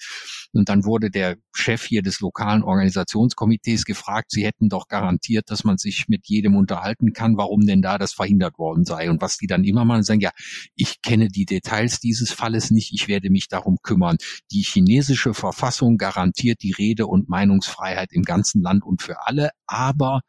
[0.51, 5.63] Und dann wurde der Chef hier des lokalen Organisationskomitees gefragt, sie hätten doch garantiert, dass
[5.63, 7.37] man sich mit jedem unterhalten kann.
[7.37, 9.09] Warum denn da das verhindert worden sei?
[9.09, 10.31] Und was die dann immer mal sagen, ja,
[10.75, 14.17] ich kenne die Details dieses Falles nicht, ich werde mich darum kümmern.
[14.51, 20.21] Die chinesische Verfassung garantiert die Rede- und Meinungsfreiheit im ganzen Land und für alle, aber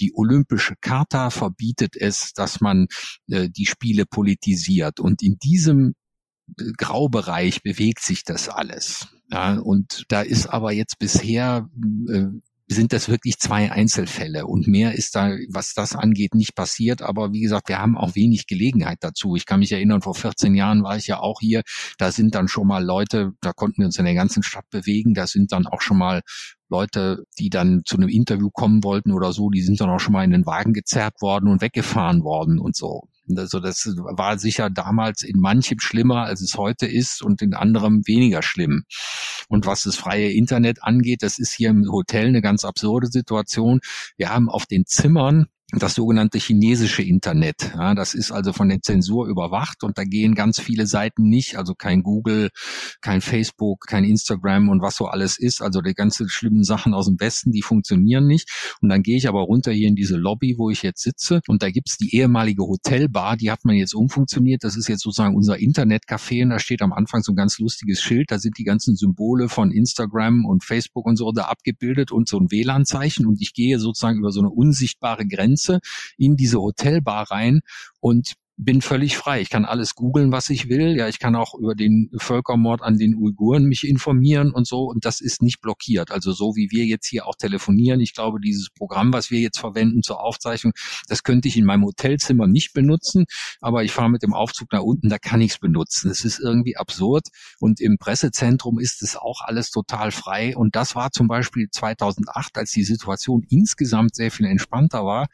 [0.00, 2.86] die olympische Charta verbietet es, dass man
[3.28, 5.00] äh, die Spiele politisiert.
[5.00, 5.94] Und in diesem
[6.58, 9.08] äh, Graubereich bewegt sich das alles.
[9.30, 11.68] Ja, und da ist aber jetzt bisher
[12.08, 12.26] äh,
[12.68, 17.02] sind das wirklich zwei Einzelfälle und mehr ist da, was das angeht, nicht passiert.
[17.02, 19.36] Aber wie gesagt, wir haben auch wenig Gelegenheit dazu.
[19.36, 21.62] Ich kann mich erinnern, vor 14 Jahren war ich ja auch hier.
[21.96, 25.14] Da sind dann schon mal Leute, da konnten wir uns in der ganzen Stadt bewegen.
[25.14, 26.20] Da sind dann auch schon mal
[26.68, 30.12] Leute, die dann zu einem Interview kommen wollten oder so, die sind dann auch schon
[30.12, 33.08] mal in den Wagen gezerrt worden und weggefahren worden und so.
[33.36, 38.06] Also das war sicher damals in manchem schlimmer, als es heute ist und in anderem
[38.06, 38.84] weniger schlimm.
[39.48, 43.80] Und was das freie Internet angeht, das ist hier im Hotel eine ganz absurde Situation.
[44.16, 47.72] Wir haben auf den Zimmern das sogenannte chinesische Internet.
[47.74, 51.56] Ja, das ist also von der Zensur überwacht und da gehen ganz viele Seiten nicht,
[51.56, 52.48] also kein Google,
[53.02, 55.60] kein Facebook, kein Instagram und was so alles ist.
[55.60, 58.48] Also die ganzen schlimmen Sachen aus dem Westen, die funktionieren nicht.
[58.80, 61.62] Und dann gehe ich aber runter hier in diese Lobby, wo ich jetzt sitze und
[61.62, 64.64] da gibt's die ehemalige Hotelbar, die hat man jetzt umfunktioniert.
[64.64, 68.00] Das ist jetzt sozusagen unser Internetcafé und da steht am Anfang so ein ganz lustiges
[68.00, 68.30] Schild.
[68.30, 72.38] Da sind die ganzen Symbole von Instagram und Facebook und so da abgebildet und so
[72.38, 75.80] ein WLAN-Zeichen und ich gehe sozusagen über so eine unsichtbare Grenze Grenze
[76.16, 77.60] in diese Hotelbar rein
[78.00, 79.40] und bin völlig frei.
[79.40, 80.96] Ich kann alles googeln, was ich will.
[80.96, 84.82] Ja, ich kann auch über den Völkermord an den Uiguren mich informieren und so.
[84.82, 86.10] Und das ist nicht blockiert.
[86.10, 88.00] Also so wie wir jetzt hier auch telefonieren.
[88.00, 90.72] Ich glaube, dieses Programm, was wir jetzt verwenden zur Aufzeichnung,
[91.06, 93.26] das könnte ich in meinem Hotelzimmer nicht benutzen.
[93.60, 96.08] Aber ich fahre mit dem Aufzug nach unten, da kann ich es benutzen.
[96.08, 97.28] Das ist irgendwie absurd.
[97.60, 100.56] Und im Pressezentrum ist es auch alles total frei.
[100.56, 105.28] Und das war zum Beispiel 2008, als die Situation insgesamt sehr viel entspannter war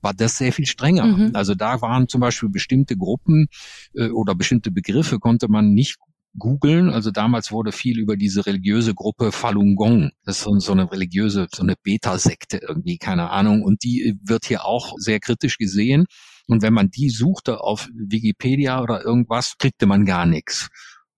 [0.00, 1.06] war das sehr viel strenger.
[1.06, 1.30] Mhm.
[1.34, 3.46] Also da waren zum Beispiel bestimmte Gruppen
[3.94, 5.96] äh, oder bestimmte Begriffe konnte man nicht
[6.38, 6.90] googeln.
[6.90, 10.10] Also damals wurde viel über diese religiöse Gruppe Falun Gong.
[10.24, 13.62] Das ist so, so eine religiöse, so eine Beta-Sekte irgendwie, keine Ahnung.
[13.62, 16.06] Und die wird hier auch sehr kritisch gesehen.
[16.46, 20.68] Und wenn man die suchte auf Wikipedia oder irgendwas, kriegte man gar nichts.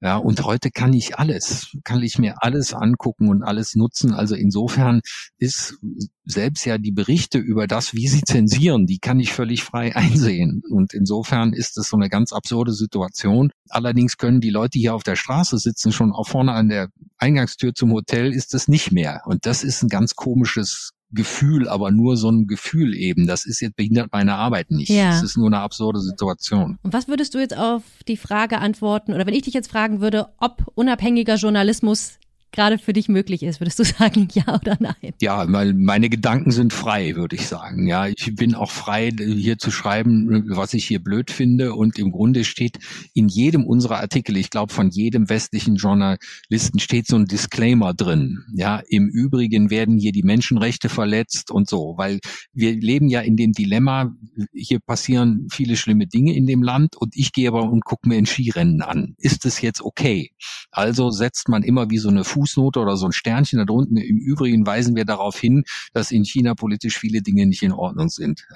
[0.05, 4.13] Ja, und heute kann ich alles, kann ich mir alles angucken und alles nutzen.
[4.13, 5.01] Also insofern
[5.39, 5.79] ist
[6.25, 10.65] selbst ja die Berichte über das, wie sie zensieren, die kann ich völlig frei einsehen.
[10.69, 13.53] Und insofern ist es so eine ganz absurde Situation.
[13.69, 16.89] Allerdings können die Leute hier auf der Straße sitzen, schon auch vorne an der
[17.19, 19.23] Eingangstür zum Hotel ist es nicht mehr.
[19.27, 23.27] Und das ist ein ganz komisches Gefühl, aber nur so ein Gefühl eben.
[23.27, 24.89] Das ist jetzt behindert meine Arbeit nicht.
[24.89, 25.11] Ja.
[25.11, 26.79] Das ist nur eine absurde Situation.
[26.83, 30.01] Und was würdest du jetzt auf die Frage antworten, oder wenn ich dich jetzt fragen
[30.01, 32.19] würde, ob unabhängiger Journalismus
[32.53, 33.61] gerade für dich möglich ist.
[33.61, 35.15] Würdest du sagen, ja oder nein?
[35.21, 37.87] Ja, weil meine Gedanken sind frei, würde ich sagen.
[37.87, 41.75] Ja, ich bin auch frei, hier zu schreiben, was ich hier blöd finde.
[41.75, 42.79] Und im Grunde steht
[43.15, 48.45] in jedem unserer Artikel, ich glaube von jedem westlichen Journalisten steht so ein Disclaimer drin.
[48.55, 52.21] Ja, im Übrigen werden hier die Menschenrechte verletzt und so, weil
[52.53, 54.15] wir leben ja in dem Dilemma,
[54.53, 58.17] hier passieren viele schlimme Dinge in dem Land und ich gehe aber und gucke mir
[58.17, 59.15] ein Skirennen an.
[59.19, 60.31] Ist es jetzt okay?
[60.71, 63.97] Also setzt man immer wie so eine Fuß Fußnote oder so ein Sternchen da drunten.
[63.97, 68.09] Im Übrigen weisen wir darauf hin, dass in China politisch viele Dinge nicht in Ordnung
[68.09, 68.47] sind.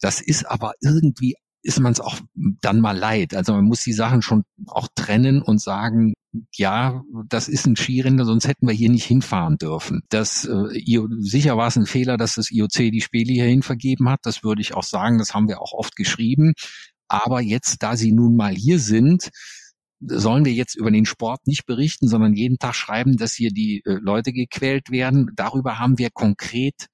[0.00, 3.34] Das ist aber irgendwie ist man es auch dann mal leid.
[3.34, 6.14] Also man muss die Sachen schon auch trennen und sagen,
[6.54, 10.02] ja, das ist ein Skirennen, sonst hätten wir hier nicht hinfahren dürfen.
[10.08, 14.20] Das äh, sicher war es ein Fehler, dass das IOC die Spiele hierhin vergeben hat.
[14.22, 15.18] Das würde ich auch sagen.
[15.18, 16.54] Das haben wir auch oft geschrieben.
[17.08, 19.30] Aber jetzt, da sie nun mal hier sind,
[20.00, 23.82] sollen wir jetzt über den Sport nicht berichten, sondern jeden Tag schreiben, dass hier die
[23.84, 25.30] äh, Leute gequält werden.
[25.36, 26.86] Darüber haben wir konkret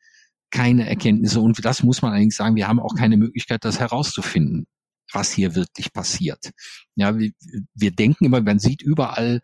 [0.50, 4.66] keine Erkenntnisse und das muss man eigentlich sagen, wir haben auch keine Möglichkeit, das herauszufinden
[5.12, 6.50] was hier wirklich passiert.
[6.98, 7.30] Ja, wir,
[7.74, 9.40] wir denken immer, man sieht überall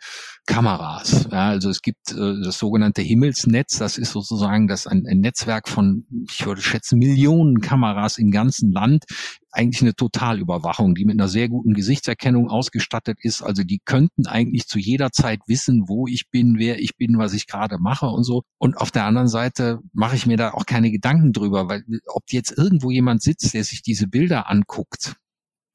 [0.47, 1.29] Kameras.
[1.31, 5.69] Ja, also es gibt äh, das sogenannte Himmelsnetz, das ist sozusagen das ein, ein Netzwerk
[5.69, 9.05] von, ich würde schätzen, Millionen Kameras im ganzen Land.
[9.51, 13.43] Eigentlich eine Totalüberwachung, die mit einer sehr guten Gesichtserkennung ausgestattet ist.
[13.43, 17.35] Also die könnten eigentlich zu jeder Zeit wissen, wo ich bin, wer ich bin, was
[17.35, 18.45] ich gerade mache und so.
[18.57, 22.23] Und auf der anderen Seite mache ich mir da auch keine Gedanken drüber, weil ob
[22.31, 25.17] jetzt irgendwo jemand sitzt, der sich diese Bilder anguckt,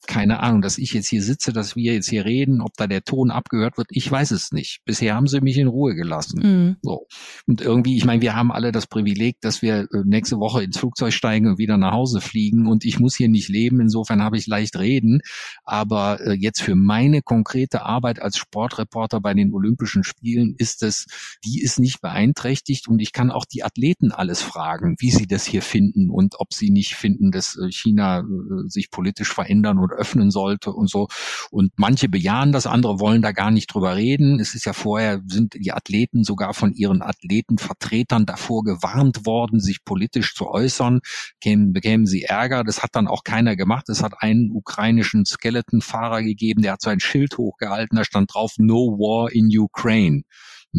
[0.08, 3.04] keine Ahnung, dass ich jetzt hier sitze, dass wir jetzt hier reden, ob da der
[3.04, 4.80] Ton abgehört wird, ich weiß es nicht.
[4.86, 6.39] Bisher haben sie mich in Ruhe gelassen.
[6.41, 6.78] Mhm.
[6.82, 7.08] So.
[7.46, 10.78] Und irgendwie, ich meine, wir haben alle das Privileg, dass wir äh, nächste Woche ins
[10.78, 14.38] Flugzeug steigen und wieder nach Hause fliegen und ich muss hier nicht leben, insofern habe
[14.38, 15.22] ich leicht reden.
[15.63, 21.06] Aber äh, jetzt für meine konkrete Arbeit als Sportreporter bei den Olympischen Spielen ist es,
[21.43, 25.46] die ist nicht beeinträchtigt und ich kann auch die Athleten alles fragen, wie sie das
[25.46, 28.24] hier finden und ob sie nicht finden, dass äh, China äh,
[28.67, 31.08] sich politisch verändern oder öffnen sollte und so.
[31.52, 34.40] Und manche bejahen das, andere wollen da gar nicht drüber reden.
[34.40, 39.84] Es ist ja vorher, sind die Athleten sogar von ihren Athletenvertretern davor gewarnt worden, sich
[39.84, 41.00] politisch zu äußern,
[41.42, 42.64] kämen, bekämen sie Ärger.
[42.64, 43.90] Das hat dann auch keiner gemacht.
[43.90, 48.54] Es hat einen ukrainischen Skeletonfahrer gegeben, der hat so ein Schild hochgehalten, da stand drauf
[48.58, 50.24] No War in Ukraine.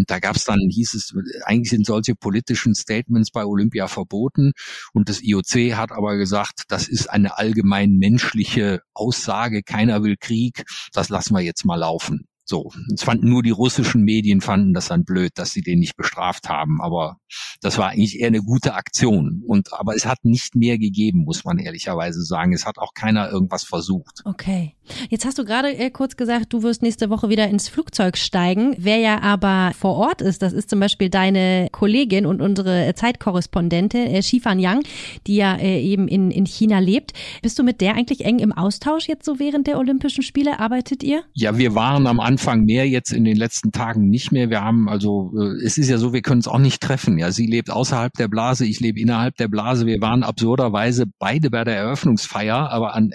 [0.07, 4.53] Da gab es dann, hieß es, eigentlich sind solche politischen Statements bei Olympia verboten.
[4.93, 10.65] Und das IOC hat aber gesagt, das ist eine allgemein menschliche Aussage, keiner will Krieg,
[10.93, 12.28] das lassen wir jetzt mal laufen.
[12.51, 15.99] So, es fanden nur die russischen Medien fanden das dann blöd, dass sie den nicht
[15.99, 16.81] bestraft haben.
[16.81, 17.19] Aber
[17.61, 19.43] das war eigentlich eher eine gute Aktion.
[19.47, 22.55] Und aber es hat nicht mehr gegeben, muss man ehrlicherweise sagen.
[22.55, 24.23] Es hat auch keiner irgendwas versucht.
[24.25, 24.75] Okay.
[25.11, 28.75] Jetzt hast du gerade äh, kurz gesagt, du wirst nächste Woche wieder ins Flugzeug steigen.
[28.79, 34.07] Wer ja aber vor Ort ist, das ist zum Beispiel deine Kollegin und unsere Zeitkorrespondentin
[34.07, 34.85] äh, Shifan Yang,
[35.27, 37.13] die ja äh, eben in, in China lebt.
[37.43, 40.61] Bist du mit der eigentlich eng im Austausch jetzt so während der Olympischen Spiele?
[40.61, 41.25] Arbeitet ihr?
[41.35, 44.49] Ja, wir waren am Anfang Anfang mehr, jetzt in den letzten Tagen nicht mehr.
[44.49, 47.19] Wir haben also, äh, es ist ja so, wir können es auch nicht treffen.
[47.19, 49.87] Ja, sie lebt außerhalb der Blase, ich lebe innerhalb der Blase.
[49.87, 53.11] Wir waren absurderweise beide bei der Eröffnungsfeier, aber an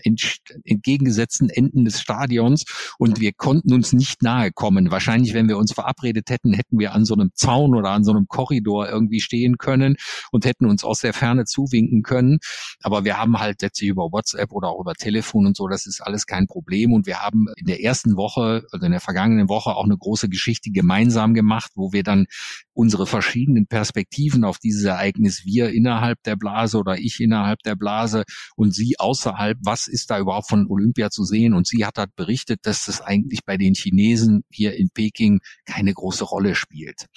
[0.66, 2.66] entgegengesetzten Enden des Stadions
[2.98, 4.92] und wir konnten uns nicht nahe kommen.
[4.92, 8.12] Wahrscheinlich, wenn wir uns verabredet hätten, hätten wir an so einem Zaun oder an so
[8.12, 9.96] einem Korridor irgendwie stehen können
[10.34, 12.40] und hätten uns aus der Ferne zuwinken können.
[12.82, 16.02] Aber wir haben halt letztlich über WhatsApp oder auch über Telefon und so, das ist
[16.02, 16.92] alles kein Problem.
[16.92, 20.28] Und wir haben in der ersten Woche, also in der vergangenen Woche auch eine große
[20.28, 22.26] Geschichte gemeinsam gemacht, wo wir dann
[22.74, 28.24] unsere verschiedenen Perspektiven auf dieses Ereignis, wir innerhalb der Blase oder ich innerhalb der Blase
[28.56, 31.54] und sie außerhalb, was ist da überhaupt von Olympia zu sehen?
[31.54, 35.94] Und sie hat halt berichtet, dass das eigentlich bei den Chinesen hier in Peking keine
[35.94, 37.08] große Rolle spielt.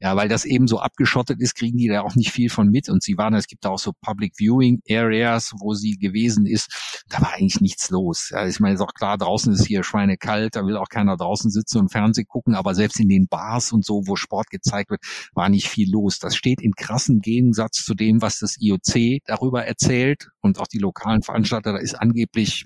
[0.00, 2.88] Ja, weil das eben so abgeschottet ist, kriegen die da auch nicht viel von mit.
[2.88, 7.02] Und sie waren, es gibt da auch so Public Viewing Areas, wo sie gewesen ist.
[7.08, 8.30] Da war eigentlich nichts los.
[8.32, 11.50] Ja, ich meine, ist auch klar, draußen ist hier schweinekalt, da will auch keiner draußen
[11.50, 15.00] sitzen und Fernsehen gucken, aber selbst in den Bars und so, wo Sport gezeigt wird,
[15.34, 16.18] war nicht viel los.
[16.18, 20.78] Das steht in krassen Gegensatz zu dem, was das IOC darüber erzählt und auch die
[20.78, 21.72] lokalen Veranstalter.
[21.72, 22.64] Da ist angeblich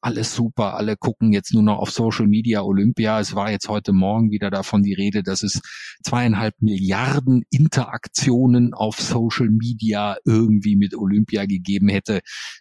[0.00, 3.18] alles super, alle gucken jetzt nur noch auf Social Media Olympia.
[3.18, 5.60] Es war jetzt heute Morgen wieder davon die Rede, dass es
[6.04, 12.20] zweieinhalb Milliarden Interaktionen auf Social Media irgendwie mit Olympia gegeben hätte.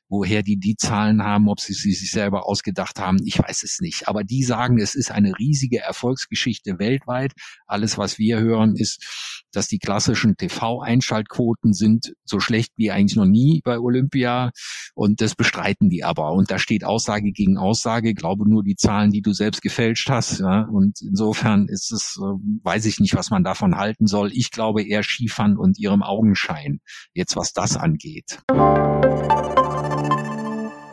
[0.10, 3.80] Woher die die Zahlen haben, ob sie sie sich selber ausgedacht haben, ich weiß es
[3.82, 4.08] nicht.
[4.08, 7.34] Aber die sagen, es ist eine riesige Erfolgsgeschichte weltweit.
[7.67, 13.26] Alles, was wir hören, ist, dass die klassischen TV-Einschaltquoten sind so schlecht wie eigentlich noch
[13.26, 14.52] nie bei Olympia.
[14.95, 16.32] Und das bestreiten die aber.
[16.32, 18.13] Und da steht Aussage gegen Aussage.
[18.13, 20.39] Glaube nur die Zahlen, die du selbst gefälscht hast.
[20.39, 20.61] Ja?
[20.61, 22.25] Und insofern ist es, äh,
[22.63, 24.31] weiß ich nicht, was man davon halten soll.
[24.33, 26.79] Ich glaube eher Skifahren und ihrem Augenschein.
[27.13, 28.39] Jetzt was das angeht.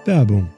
[0.05, 0.51] Werbung.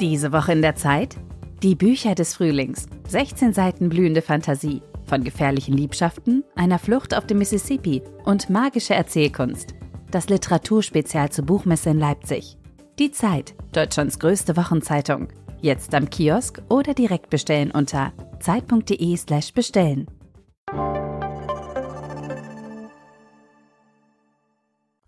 [0.00, 1.16] Diese Woche in der Zeit?
[1.62, 2.86] Die Bücher des Frühlings.
[3.08, 4.82] 16 Seiten blühende Fantasie.
[5.06, 9.74] Von gefährlichen Liebschaften, einer Flucht auf dem Mississippi und magische Erzählkunst.
[10.14, 12.56] Das Literaturspezial zur Buchmesse in Leipzig.
[13.00, 15.26] Die Zeit, Deutschlands größte Wochenzeitung.
[15.60, 20.06] Jetzt am Kiosk oder direkt bestellen unter zeit.de/slash bestellen.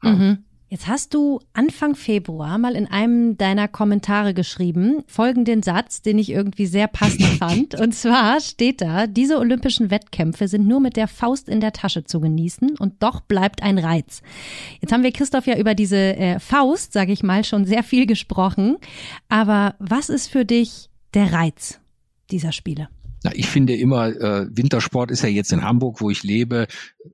[0.03, 0.45] Mhm.
[0.77, 6.29] Jetzt hast du Anfang Februar mal in einem deiner Kommentare geschrieben, folgenden Satz, den ich
[6.29, 7.81] irgendwie sehr passend fand.
[7.81, 12.05] Und zwar steht da, diese olympischen Wettkämpfe sind nur mit der Faust in der Tasche
[12.05, 14.21] zu genießen und doch bleibt ein Reiz.
[14.83, 18.05] Jetzt haben wir Christoph ja über diese äh, Faust, sage ich mal, schon sehr viel
[18.05, 18.77] gesprochen.
[19.31, 21.81] Aber was ist für dich der Reiz
[22.31, 22.91] dieser Spiele?
[23.23, 26.67] Na, ich finde immer, äh, Wintersport ist ja jetzt in Hamburg, wo ich lebe,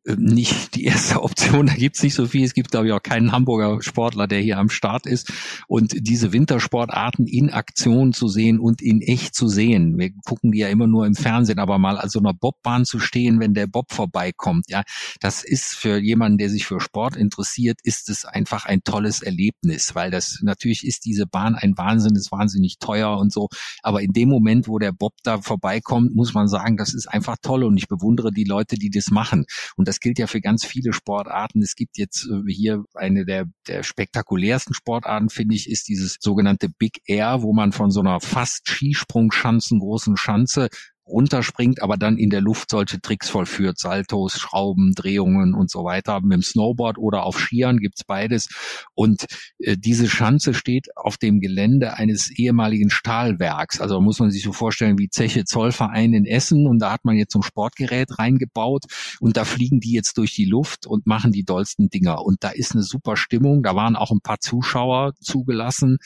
[0.05, 1.67] äh, nicht die erste Option.
[1.67, 2.45] Da gibt's nicht so viel.
[2.45, 5.33] Es gibt, glaube ich, auch keinen Hamburger Sportler, der hier am Start ist.
[5.69, 9.99] Und diese Wintersportarten in Aktion zu sehen und in echt zu sehen.
[9.99, 12.99] Wir gucken die ja immer nur im Fernsehen, aber mal an so einer Bobbahn zu
[12.99, 14.83] stehen, wenn der Bob vorbeikommt, ja,
[15.21, 19.95] das ist für jemanden, der sich für Sport interessiert, ist es einfach ein tolles Erlebnis,
[19.95, 23.49] weil das natürlich ist diese Bahn ein Wahnsinn, ist wahnsinnig teuer und so.
[23.83, 27.37] Aber in dem Moment, wo der Bob da vorbeikommt, muss man sagen, das ist einfach
[27.43, 29.45] toll und ich bewundere die Leute, die das machen.
[29.77, 31.62] Und das gilt ja für ganz viele Sportarten.
[31.62, 36.69] Es gibt jetzt äh, hier eine der, der spektakulärsten Sportarten, finde ich, ist dieses sogenannte
[36.69, 40.69] Big Air, wo man von so einer fast Skisprungschanzen großen Schanze
[41.07, 46.21] runterspringt, aber dann in der Luft solche Tricks vollführt, Saltos, Schrauben, Drehungen und so weiter.
[46.21, 48.49] Mit dem Snowboard oder auf Skiern gibt's beides.
[48.95, 49.27] Und
[49.59, 53.81] äh, diese Schanze steht auf dem Gelände eines ehemaligen Stahlwerks.
[53.81, 57.17] Also muss man sich so vorstellen wie Zeche Zollverein in Essen und da hat man
[57.17, 58.85] jetzt so ein Sportgerät reingebaut
[59.21, 62.25] und da fliegen die jetzt durch die Luft und machen die dollsten Dinger.
[62.25, 63.62] Und da ist eine super Stimmung.
[63.62, 65.99] Da waren auch ein paar Zuschauer zugelassen.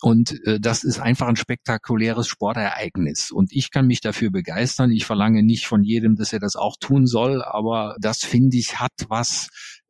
[0.00, 3.30] Und äh, das ist einfach ein spektakuläres Sportereignis.
[3.30, 4.90] Und ich kann mich dafür begeistern.
[4.90, 8.80] Ich verlange nicht von jedem, dass er das auch tun soll, aber das finde ich
[8.80, 9.48] hat was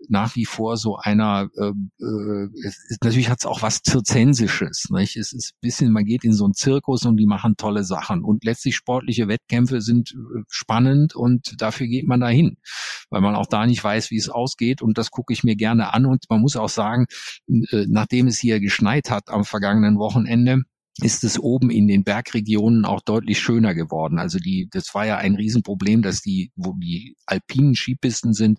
[0.09, 4.87] nach wie vor so einer, äh, äh, es, natürlich hat es auch was Zirzensisches.
[4.91, 5.17] Nicht?
[5.17, 8.25] Es ist bisschen, man geht in so einen Zirkus und die machen tolle Sachen.
[8.25, 12.57] Und letztlich sportliche Wettkämpfe sind äh, spannend und dafür geht man dahin,
[13.11, 14.83] weil man auch da nicht weiß, wie es ausgeht.
[14.83, 16.07] Und das gucke ich mir gerne an.
[16.07, 17.07] Und man muss auch sagen,
[17.49, 20.63] äh, nachdem es hier geschneit hat am vergangenen Wochenende,
[21.03, 24.19] ist es oben in den Bergregionen auch deutlich schöner geworden.
[24.19, 28.59] Also die, das war ja ein Riesenproblem, dass die, wo die alpinen Skipisten sind,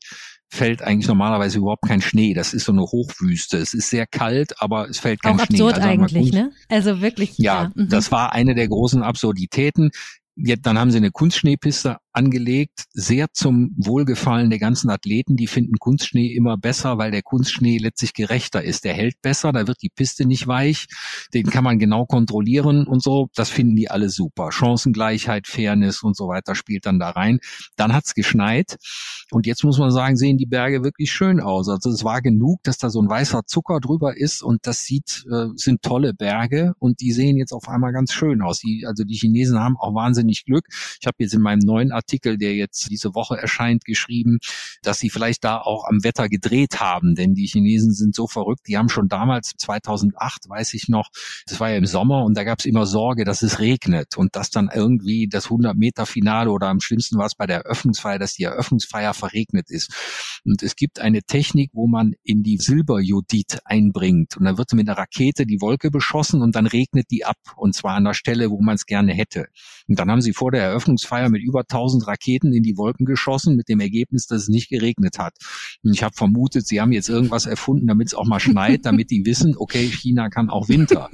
[0.49, 2.34] fällt eigentlich normalerweise überhaupt kein Schnee.
[2.34, 3.58] Das ist so eine Hochwüste.
[3.58, 5.56] Es ist sehr kalt, aber es fällt kein auch Schnee.
[5.56, 6.51] Absurd also eigentlich, ne?
[6.67, 7.38] Also wirklich.
[7.38, 7.71] Ja, ja.
[7.73, 7.89] Mhm.
[7.89, 9.91] das war eine der großen Absurditäten.
[10.36, 15.36] Jetzt, dann haben sie eine Kunstschneepiste angelegt, sehr zum Wohlgefallen der ganzen Athleten.
[15.36, 18.84] Die finden Kunstschnee immer besser, weil der Kunstschnee letztlich gerechter ist.
[18.84, 20.88] Der hält besser, da wird die Piste nicht weich,
[21.34, 23.30] den kann man genau kontrollieren und so.
[23.36, 24.52] Das finden die alle super.
[24.52, 27.39] Chancengleichheit, Fairness und so weiter spielt dann da rein.
[27.76, 28.78] Dann hat's geschneit
[29.32, 31.69] und jetzt muss man sagen, sehen die Berge wirklich schön aus.
[31.69, 35.26] Also es war genug, dass da so ein weißer Zucker drüber ist und das sieht,
[35.32, 38.60] äh, sind tolle Berge und die sehen jetzt auf einmal ganz schön aus.
[38.60, 40.67] Die, also die Chinesen haben auch wahnsinnig Glück.
[41.00, 44.39] Ich habe jetzt in meinem neuen Artikel, der jetzt diese Woche erscheint, geschrieben,
[44.81, 48.67] dass sie vielleicht da auch am Wetter gedreht haben, denn die Chinesen sind so verrückt,
[48.67, 51.09] die haben schon damals 2008, weiß ich noch,
[51.45, 54.17] das war ja im Sommer und da gab es immer Sorge, dass es regnet.
[54.17, 57.61] Und dass dann irgendwie das 100 Meter Finale oder am schlimmsten war es bei der
[57.65, 60.41] Eröffnungsfeier, dass die Eröffnungsfeier verregnet ist.
[60.45, 64.37] Und es gibt eine Technik, wo man in die Silberjodid einbringt.
[64.37, 67.37] Und dann wird mit einer Rakete die Wolke beschossen und dann regnet die ab.
[67.55, 69.47] Und zwar an der Stelle, wo man es gerne hätte.
[69.87, 73.06] Und dann haben sie vor der Eröffnungsfeier mit über 1000 tausend Raketen in die Wolken
[73.06, 75.34] geschossen mit dem Ergebnis, dass es nicht geregnet hat.
[75.84, 79.12] Und ich habe vermutet, sie haben jetzt irgendwas erfunden, damit es auch mal schneit, damit
[79.12, 81.10] die wissen, okay, China kann auch Winter.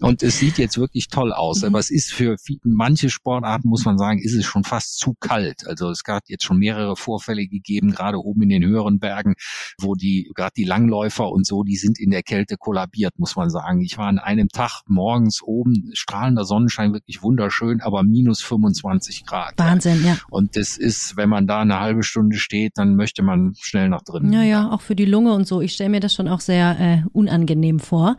[0.00, 1.64] Und es sieht jetzt wirklich toll aus.
[1.64, 5.66] Aber es ist für manche Sportarten, muss man sagen, ist es schon fast zu kalt.
[5.66, 9.34] Also es gab jetzt schon mehrere Vorfälle gegeben, gerade oben in den höheren Bergen,
[9.80, 13.50] wo die, gerade die Langläufer und so, die sind in der Kälte kollabiert, muss man
[13.50, 13.80] sagen.
[13.80, 19.54] Ich war an einem Tag morgens oben, strahlender Sonnenschein, wirklich wunderschön, aber minus 25 Grad.
[19.56, 20.07] Wahnsinn, ja.
[20.30, 24.02] Und das ist, wenn man da eine halbe Stunde steht, dann möchte man schnell nach
[24.02, 24.32] drinnen.
[24.32, 25.60] Ja, ja, auch für die Lunge und so.
[25.60, 28.16] Ich stelle mir das schon auch sehr äh, unangenehm vor.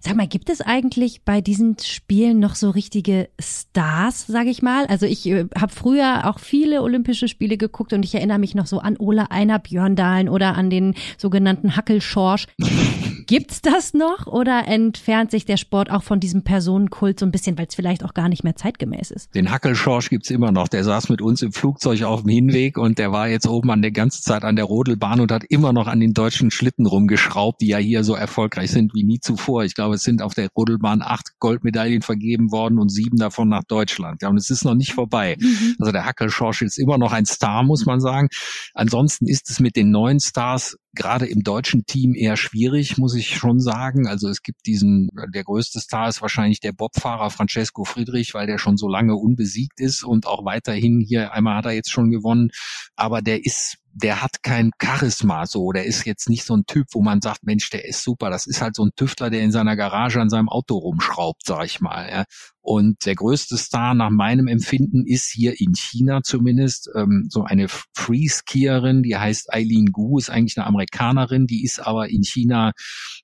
[0.00, 4.86] Sag mal, gibt es eigentlich bei diesen Spielen noch so richtige Stars, sage ich mal?
[4.86, 8.66] Also ich äh, habe früher auch viele Olympische Spiele geguckt und ich erinnere mich noch
[8.66, 12.46] so an Ola Einer Björndalen oder an den sogenannten Hackelschorsch.
[13.26, 17.58] Gibt's das noch oder entfernt sich der Sport auch von diesem Personenkult so ein bisschen,
[17.58, 19.34] weil es vielleicht auch gar nicht mehr zeitgemäß ist?
[19.34, 20.68] Den Hackelschorsch gibt's immer noch.
[20.68, 23.82] Der saß mit uns im Flugzeug auf dem Hinweg und der war jetzt oben an
[23.82, 27.60] der ganzen Zeit an der Rodelbahn und hat immer noch an den deutschen Schlitten rumgeschraubt,
[27.60, 29.64] die ja hier so erfolgreich sind wie nie zuvor.
[29.64, 33.64] Ich glaube, es sind auf der Rodelbahn acht Goldmedaillen vergeben worden und sieben davon nach
[33.64, 34.22] Deutschland.
[34.22, 35.36] Ja, und es ist noch nicht vorbei.
[35.40, 35.74] Mhm.
[35.80, 38.28] Also der Hackelschorsch ist immer noch ein Star, muss man sagen.
[38.72, 43.36] Ansonsten ist es mit den neuen Stars gerade im deutschen Team eher schwierig, muss ich
[43.36, 44.08] schon sagen.
[44.08, 48.58] Also es gibt diesen, der größte Star ist wahrscheinlich der Bobfahrer Francesco Friedrich, weil der
[48.58, 52.50] schon so lange unbesiegt ist und auch weiterhin hier, einmal hat er jetzt schon gewonnen,
[52.96, 56.88] aber der ist der hat kein Charisma so, der ist jetzt nicht so ein Typ,
[56.92, 58.28] wo man sagt, Mensch, der ist super.
[58.28, 61.64] Das ist halt so ein Tüftler, der in seiner Garage an seinem Auto rumschraubt, sag
[61.64, 62.08] ich mal.
[62.10, 62.24] Ja.
[62.60, 67.68] Und der größte Star nach meinem Empfinden ist hier in China zumindest ähm, so eine
[67.94, 72.72] Freeskierin, die heißt Eileen Gu, ist eigentlich eine Amerikanerin, die ist aber in China,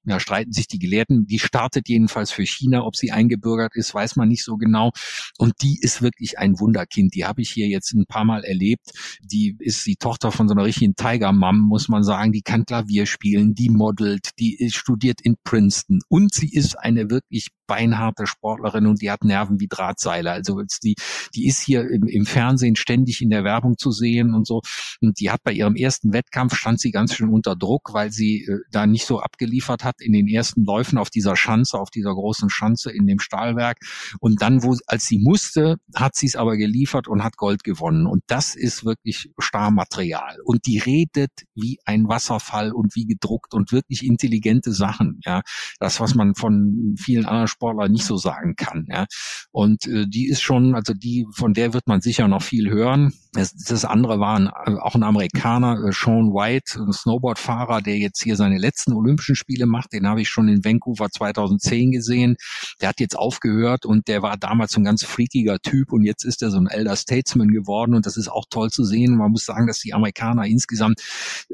[0.05, 4.15] ja, streiten sich die Gelehrten, die startet jedenfalls für China, ob sie eingebürgert ist, weiß
[4.15, 4.93] man nicht so genau.
[5.39, 7.17] Und die ist wirklich ein Wunderkind.
[7.17, 8.93] Die habe ich hier jetzt ein paar Mal erlebt.
[9.23, 12.33] Die ist die Tochter von so einer richtigen Tiger-Mom, muss man sagen.
[12.33, 17.49] Die kann Klavier spielen, die modelt, die studiert in Princeton und sie ist eine wirklich
[17.73, 20.31] beinharte Sportlerin und die hat Nerven wie Drahtseile.
[20.31, 20.95] Also die,
[21.35, 24.61] die ist hier im, im Fernsehen ständig in der Werbung zu sehen und so.
[25.01, 28.45] Und die hat bei ihrem ersten Wettkampf stand sie ganz schön unter Druck, weil sie
[28.45, 32.13] äh, da nicht so abgeliefert hat in den ersten Läufen auf dieser Schanze, auf dieser
[32.13, 33.79] großen Schanze in dem Stahlwerk.
[34.21, 38.07] Und dann, wo, als sie musste, hat sie es aber geliefert und hat Gold gewonnen.
[38.07, 40.37] Und das ist wirklich Starmaterial.
[40.45, 45.21] Und die redet wie ein Wasserfall und wie gedruckt und wirklich intelligente Sachen.
[45.25, 45.43] Ja,
[45.79, 48.87] das, was man von vielen anderen Sportler nicht so sagen kann.
[48.89, 49.07] Ja.
[49.51, 53.13] Und äh, die ist schon, also die, von der wird man sicher noch viel hören.
[53.33, 57.99] Das, das andere war ein, äh, auch ein Amerikaner, äh, Sean White, ein Snowboardfahrer, der
[57.99, 59.93] jetzt hier seine letzten Olympischen Spiele macht.
[59.93, 62.37] Den habe ich schon in Vancouver 2010 gesehen.
[62.81, 66.25] Der hat jetzt aufgehört und der war damals so ein ganz freakiger Typ und jetzt
[66.25, 69.17] ist er so ein Elder Statesman geworden und das ist auch toll zu sehen.
[69.17, 71.01] Man muss sagen, dass die Amerikaner insgesamt,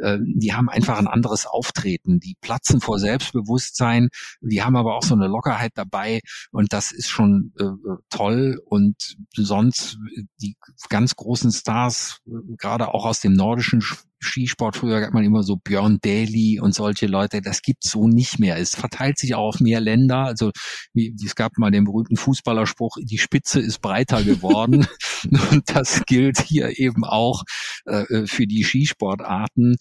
[0.00, 2.20] äh, die haben einfach ein anderes Auftreten.
[2.20, 4.08] Die platzen vor Selbstbewusstsein.
[4.40, 6.20] Die haben aber auch so eine Lockerheit dabei
[6.50, 7.64] und das ist schon äh,
[8.10, 9.98] toll und sonst
[10.40, 10.56] die
[10.88, 12.20] ganz großen Stars,
[12.56, 13.80] gerade auch aus dem nordischen
[14.20, 18.38] Skisport, früher gab man immer so Björn Daly und solche Leute, das gibt's so nicht
[18.38, 18.58] mehr.
[18.58, 20.24] Es verteilt sich auch auf mehr Länder.
[20.24, 20.52] Also
[20.92, 24.86] wie, es gab mal den berühmten Fußballerspruch, die Spitze ist breiter geworden.
[25.50, 27.44] und das gilt hier eben auch
[27.86, 29.76] äh, für die Skisportarten.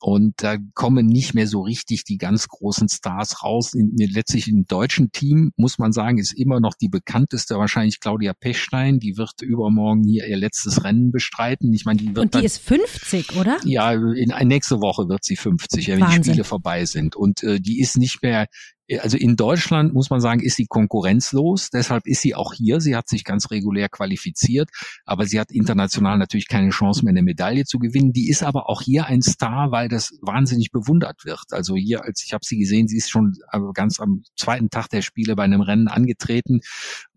[0.00, 3.72] Und da kommen nicht mehr so richtig die ganz großen Stars raus.
[3.72, 8.34] In, letztlich im deutschen Team, muss man sagen, ist immer noch die bekannteste wahrscheinlich Claudia
[8.34, 8.98] Pechstein.
[8.98, 11.72] Die wird übermorgen hier ihr letztes Rennen bestreiten.
[11.72, 13.58] Ich meine, die wird Und die dann, ist 50, oder?
[13.64, 16.22] Ja, in, nächste Woche wird sie 50, wenn Wahnsinn.
[16.22, 17.16] die Spiele vorbei sind.
[17.16, 18.46] Und äh, die ist nicht mehr
[19.00, 21.70] also in Deutschland muss man sagen, ist sie konkurrenzlos.
[21.70, 22.80] Deshalb ist sie auch hier.
[22.80, 24.68] Sie hat sich ganz regulär qualifiziert,
[25.04, 28.12] aber sie hat international natürlich keine Chance mehr, eine Medaille zu gewinnen.
[28.12, 31.44] Die ist aber auch hier ein Star, weil das wahnsinnig bewundert wird.
[31.50, 34.88] Also hier, als ich habe sie gesehen, sie ist schon äh, ganz am zweiten Tag
[34.88, 36.60] der Spiele bei einem Rennen angetreten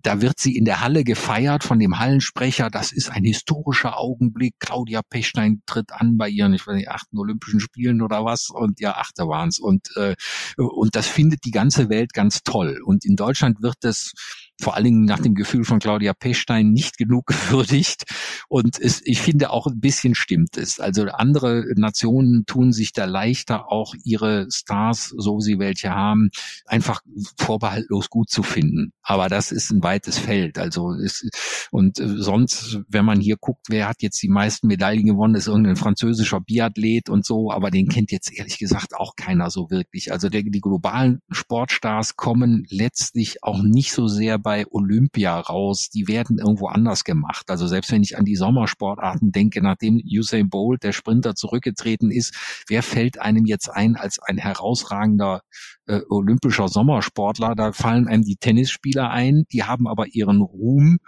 [0.08, 2.70] da wird sie in der Halle gefeiert von dem Hallensprecher.
[2.70, 4.54] Das ist ein historischer Augenblick.
[4.58, 8.50] Claudia Pechstein tritt an bei ihren, ich weiß nicht, achten Olympischen Spielen oder was.
[8.50, 9.60] Und ja, achte waren's.
[9.60, 10.16] Und, äh,
[10.56, 12.80] und das findet die ganze Welt ganz toll.
[12.86, 14.14] Und in Deutschland wird das
[14.60, 18.04] vor allen Dingen nach dem Gefühl von Claudia Pechstein nicht genug gewürdigt.
[18.50, 20.80] Und es, ich finde auch ein bisschen stimmt es.
[20.80, 26.30] Also andere Nationen tun sich da leichter, auch ihre Stars, so sie welche haben,
[26.66, 27.02] einfach
[27.38, 28.94] vorbehaltlos gut zu finden.
[29.02, 30.58] Aber das ist ein weites Feld.
[30.58, 31.30] Also ist,
[31.72, 35.48] und äh, sonst, wenn man hier guckt, wer hat jetzt die meisten Medaillen gewonnen, ist
[35.48, 40.12] irgendein französischer Biathlet und so, aber den kennt jetzt ehrlich gesagt auch keiner so wirklich.
[40.12, 46.08] Also der, die globalen Sportstars kommen letztlich auch nicht so sehr bei Olympia raus, die
[46.08, 47.50] werden irgendwo anders gemacht.
[47.50, 52.64] Also selbst wenn ich an die Sommersportarten denke, nachdem Usain Bolt, der Sprinter, zurückgetreten ist,
[52.70, 55.42] wer fällt einem jetzt ein als ein herausragender
[55.88, 57.56] äh, olympischer Sommersportler?
[57.56, 61.00] Da fallen einem die Tennisspieler ein, die haben aber ihren Ruhm,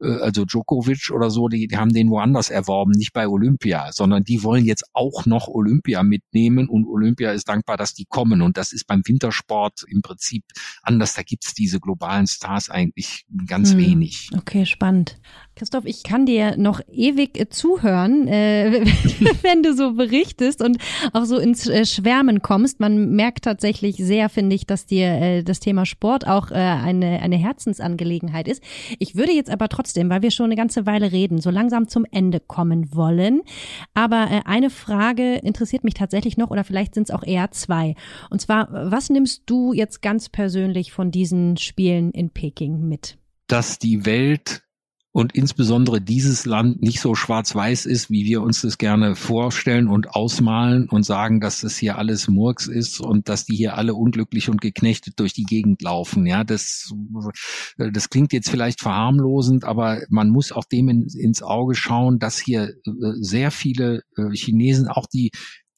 [0.00, 4.24] äh, also Djokovic oder so, die, die haben den woanders erworben, nicht bei Olympia, sondern
[4.24, 8.42] die wollen jetzt auch noch Olympia mitnehmen und Olympia ist dankbar, dass die kommen.
[8.42, 10.44] Und das ist beim Wintersport im Prinzip
[10.82, 11.14] anders.
[11.14, 13.78] Da gibt's diese globalen Stars eigentlich ganz hm.
[13.78, 14.30] wenig.
[14.36, 15.18] Okay, spannend.
[15.54, 18.84] Christoph, ich kann dir noch ewig äh, zuhören, äh,
[19.42, 20.78] wenn du so berichtest und
[21.12, 22.80] auch so ins äh, Schwärmen kommst.
[22.80, 27.20] Man merkt tatsächlich sehr, finde ich, dass dir äh, das Thema Sport auch äh, eine,
[27.20, 28.62] eine Herzensangelegenheit ist.
[28.98, 32.06] Ich würde jetzt aber trotzdem, weil wir schon eine ganze Weile reden, so langsam zum
[32.10, 33.42] Ende kommen wollen.
[33.92, 37.94] Aber äh, eine Frage interessiert mich tatsächlich noch oder vielleicht sind es auch eher zwei.
[38.30, 43.18] Und zwar, was nimmst du jetzt ganz persönlich von diesen Spielen in Peking mit?
[43.48, 44.62] Dass die Welt
[45.12, 50.08] und insbesondere dieses Land nicht so schwarz-weiß ist, wie wir uns das gerne vorstellen und
[50.10, 54.48] ausmalen und sagen, dass das hier alles Murks ist und dass die hier alle unglücklich
[54.48, 56.26] und geknechtet durch die Gegend laufen.
[56.26, 56.90] Ja, das,
[57.76, 62.38] das klingt jetzt vielleicht verharmlosend, aber man muss auch dem in, ins Auge schauen, dass
[62.38, 65.30] hier äh, sehr viele äh, Chinesen, auch die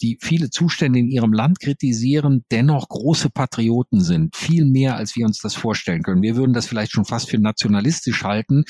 [0.02, 4.36] die viele Zustände in ihrem Land kritisieren, dennoch große Patrioten sind.
[4.36, 6.20] Viel mehr, als wir uns das vorstellen können.
[6.20, 8.64] Wir würden das vielleicht schon fast für nationalistisch halten,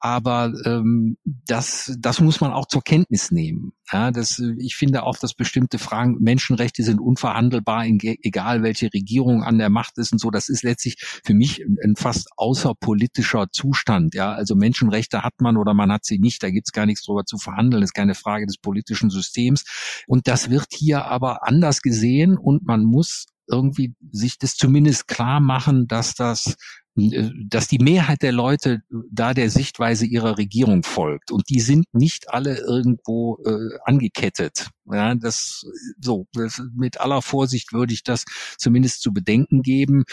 [0.00, 3.72] aber ähm, das, das muss man auch zur Kenntnis nehmen.
[3.92, 9.58] Ja, das, ich finde auch, dass bestimmte Fragen, Menschenrechte sind unverhandelbar, egal welche Regierung an
[9.58, 10.30] der Macht ist und so.
[10.30, 14.14] Das ist letztlich für mich ein fast außerpolitischer Zustand.
[14.14, 16.42] Ja, also Menschenrechte hat man oder man hat sie nicht.
[16.42, 17.82] Da gibt's gar nichts drüber zu verhandeln.
[17.82, 19.64] Das ist keine Frage des politischen Systems.
[20.06, 25.40] Und das wird hier aber anders gesehen und man muss irgendwie sich das zumindest klar
[25.40, 26.56] machen, dass das
[26.94, 32.30] dass die Mehrheit der Leute da der Sichtweise ihrer Regierung folgt und die sind nicht
[32.30, 34.68] alle irgendwo äh, angekettet.
[34.86, 35.62] Ja, das
[36.00, 38.24] so das, mit aller Vorsicht würde ich das
[38.58, 40.04] zumindest zu bedenken geben.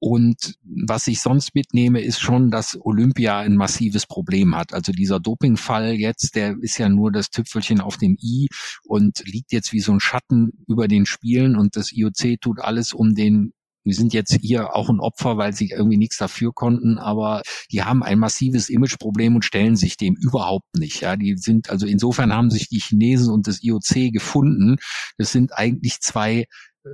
[0.00, 4.72] Und was ich sonst mitnehme, ist schon, dass Olympia ein massives Problem hat.
[4.72, 8.46] Also dieser Dopingfall jetzt, der ist ja nur das Tüpfelchen auf dem i
[8.84, 12.92] und liegt jetzt wie so ein Schatten über den Spielen und das IOC tut alles,
[12.92, 13.52] um den
[13.88, 17.82] die sind jetzt hier auch ein Opfer, weil sie irgendwie nichts dafür konnten, aber die
[17.82, 21.00] haben ein massives Imageproblem und stellen sich dem überhaupt nicht.
[21.00, 24.76] Ja, die sind also insofern haben sich die Chinesen und das IOC gefunden.
[25.16, 26.46] Das sind eigentlich zwei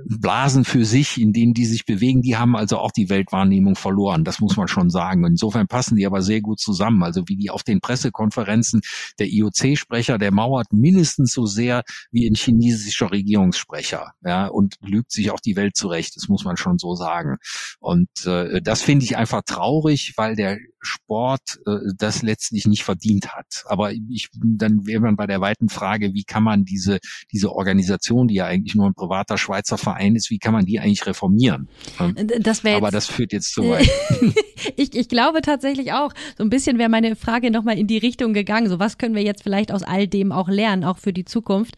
[0.05, 4.23] Blasen für sich, in denen die sich bewegen, die haben also auch die Weltwahrnehmung verloren.
[4.23, 5.25] Das muss man schon sagen.
[5.25, 7.03] Insofern passen die aber sehr gut zusammen.
[7.03, 8.81] Also wie die auf den Pressekonferenzen
[9.19, 14.11] der IOC-Sprecher, der mauert mindestens so sehr wie ein chinesischer Regierungssprecher.
[14.23, 16.15] Ja, und lügt sich auch die Welt zurecht.
[16.15, 17.37] Das muss man schon so sagen.
[17.79, 23.35] Und äh, das finde ich einfach traurig, weil der Sport äh, das letztlich nicht verdient
[23.35, 23.63] hat.
[23.65, 26.99] Aber ich, dann wäre man bei der weiten Frage, wie kann man diese,
[27.31, 30.79] diese Organisation, die ja eigentlich nur ein privater Schweizer Verein ist, wie kann man die
[30.79, 31.67] eigentlich reformieren?
[32.39, 33.89] Das Aber das führt jetzt zu weit.
[34.75, 38.33] ich, ich glaube tatsächlich auch, so ein bisschen wäre meine Frage nochmal in die Richtung
[38.33, 38.67] gegangen.
[38.67, 41.75] So was können wir jetzt vielleicht aus all dem auch lernen, auch für die Zukunft.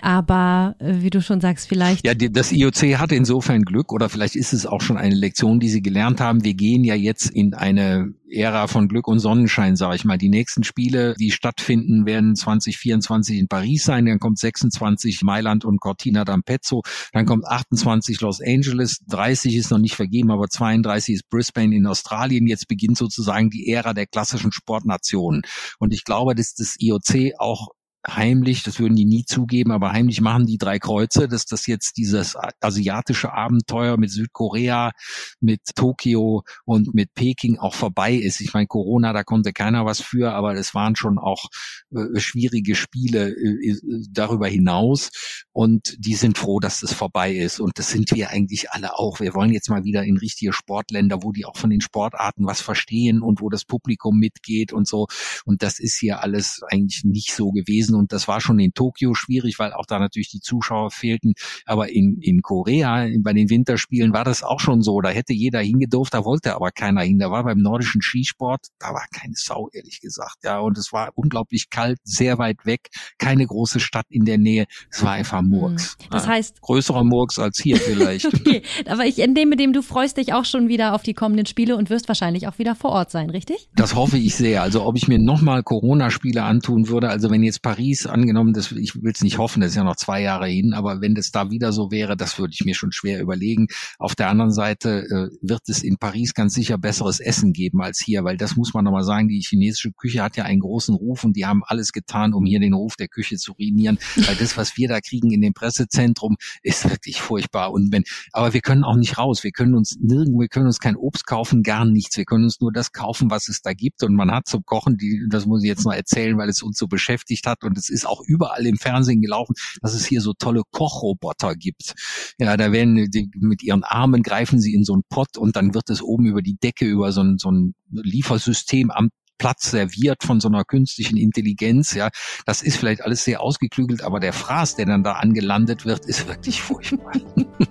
[0.00, 2.06] Aber äh, wie du schon sagst, vielleicht.
[2.06, 5.68] Ja, das IOC hat insofern Glück oder vielleicht ist es auch schon eine Lektion, die
[5.68, 6.42] sie gelernt haben.
[6.44, 10.18] Wir gehen ja jetzt in eine Ära von Glück und Sonnenschein, sage ich mal.
[10.18, 15.80] Die nächsten Spiele, die stattfinden, werden 2024 in Paris sein, dann kommt 26 Mailand und
[15.80, 21.28] Cortina d'Ampezzo, dann kommt 28 Los Angeles, 30 ist noch nicht vergeben, aber 32 ist
[21.28, 22.46] Brisbane in Australien.
[22.46, 25.42] Jetzt beginnt sozusagen die Ära der klassischen Sportnationen.
[25.78, 27.68] Und ich glaube, dass das IOC auch
[28.06, 31.96] heimlich, das würden die nie zugeben, aber heimlich machen die drei Kreuze, dass das jetzt
[31.96, 34.92] dieses asiatische Abenteuer mit Südkorea,
[35.40, 38.40] mit Tokio und mit Peking auch vorbei ist.
[38.40, 41.48] Ich meine, Corona, da konnte keiner was für, aber es waren schon auch
[41.94, 43.80] äh, schwierige Spiele äh, äh
[44.10, 45.10] darüber hinaus
[45.52, 49.20] und die sind froh, dass das vorbei ist und das sind wir eigentlich alle auch.
[49.20, 52.60] Wir wollen jetzt mal wieder in richtige Sportländer, wo die auch von den Sportarten was
[52.60, 55.06] verstehen und wo das Publikum mitgeht und so
[55.44, 58.72] und das ist hier alles eigentlich nicht so gewesen gewesen und das war schon in
[58.72, 61.34] Tokio schwierig, weil auch da natürlich die Zuschauer fehlten.
[61.66, 65.00] Aber in, in Korea, bei den Winterspielen war das auch schon so.
[65.00, 67.18] Da hätte jeder hingedurft, da wollte aber keiner hin.
[67.18, 70.38] Da war beim nordischen Skisport, da war keine Sau, ehrlich gesagt.
[70.44, 72.88] Ja, und es war unglaublich kalt, sehr weit weg,
[73.18, 74.66] keine große Stadt in der Nähe.
[74.90, 75.96] Es war einfach Murks.
[76.00, 76.06] Hm.
[76.10, 76.56] Das heißt.
[76.56, 78.26] Ja, größerer Murks als hier vielleicht.
[78.34, 81.76] okay, aber ich entnehme dem, du freust dich auch schon wieder auf die kommenden Spiele
[81.76, 83.68] und wirst wahrscheinlich auch wieder vor Ort sein, richtig?
[83.74, 84.62] Das hoffe ich sehr.
[84.62, 88.72] Also ob ich mir nochmal Corona-Spiele antun würde, also wenn jetzt Paris Paris angenommen, das,
[88.72, 91.30] ich will es nicht hoffen, das ist ja noch zwei Jahre hin, aber wenn das
[91.30, 93.68] da wieder so wäre, das würde ich mir schon schwer überlegen.
[93.98, 97.98] Auf der anderen Seite äh, wird es in Paris ganz sicher besseres Essen geben als
[97.98, 101.24] hier, weil das muss man nochmal sagen, die chinesische Küche hat ja einen großen Ruf
[101.24, 104.58] und die haben alles getan, um hier den Ruf der Küche zu ruinieren, weil das,
[104.58, 107.72] was wir da kriegen in dem Pressezentrum, ist wirklich furchtbar.
[107.72, 110.80] Und wenn, aber wir können auch nicht raus, wir können uns nirgendwo, wir können uns
[110.80, 112.18] kein Obst kaufen, gar nichts.
[112.18, 114.02] Wir können uns nur das kaufen, was es da gibt.
[114.02, 116.78] Und man hat zum Kochen, die, das muss ich jetzt noch erzählen, weil es uns
[116.78, 117.64] so beschäftigt hat.
[117.70, 121.94] Und es ist auch überall im Fernsehen gelaufen, dass es hier so tolle Kochroboter gibt.
[122.38, 125.74] Ja, da werden die, mit ihren Armen greifen sie in so einen Pott und dann
[125.74, 129.10] wird es oben über die Decke über so ein, so ein Liefersystem am
[129.40, 131.94] Platz serviert von so einer künstlichen Intelligenz.
[131.94, 132.10] Ja,
[132.44, 136.28] das ist vielleicht alles sehr ausgeklügelt, aber der Fraß, der dann da angelandet wird, ist
[136.28, 137.12] wirklich furchtbar.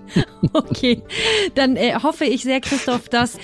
[0.52, 1.00] okay,
[1.54, 3.38] dann äh, hoffe ich sehr, Christoph, dass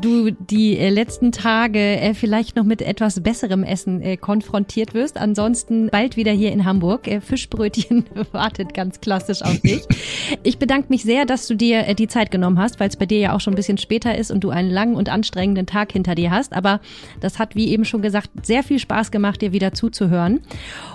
[0.00, 5.16] du die äh, letzten Tage äh, vielleicht noch mit etwas besserem Essen äh, konfrontiert wirst.
[5.16, 7.08] Ansonsten bald wieder hier in Hamburg.
[7.08, 9.82] Äh, Fischbrötchen wartet ganz klassisch auf dich.
[10.44, 13.06] Ich bedanke mich sehr, dass du dir äh, die Zeit genommen hast, weil es bei
[13.06, 15.90] dir ja auch schon ein bisschen später ist und du einen langen und anstrengenden Tag
[15.90, 16.52] hinter dir hast.
[16.52, 16.80] Aber
[17.18, 20.40] das hat wie eben schon gesagt, sehr viel Spaß gemacht, dir wieder zuzuhören.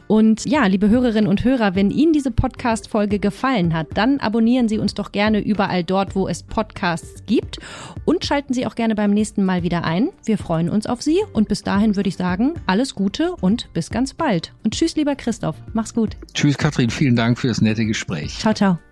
[0.08, 4.78] Und ja, liebe Hörerinnen und Hörer, wenn Ihnen diese Podcast-Folge gefallen hat, dann abonnieren Sie
[4.78, 7.60] uns doch gerne überall dort, wo es Podcasts gibt
[8.06, 10.10] und schalten Sie auch gerne beim nächsten Mal wieder ein.
[10.24, 13.90] Wir freuen uns auf Sie und bis dahin würde ich sagen, alles Gute und bis
[13.90, 14.54] ganz bald.
[14.64, 15.56] Und tschüss, lieber Christoph.
[15.74, 16.16] Mach's gut.
[16.34, 16.90] Tschüss, Katrin.
[16.90, 18.40] Vielen Dank für das nette Gespräch.
[18.40, 18.87] Ciao, ciao.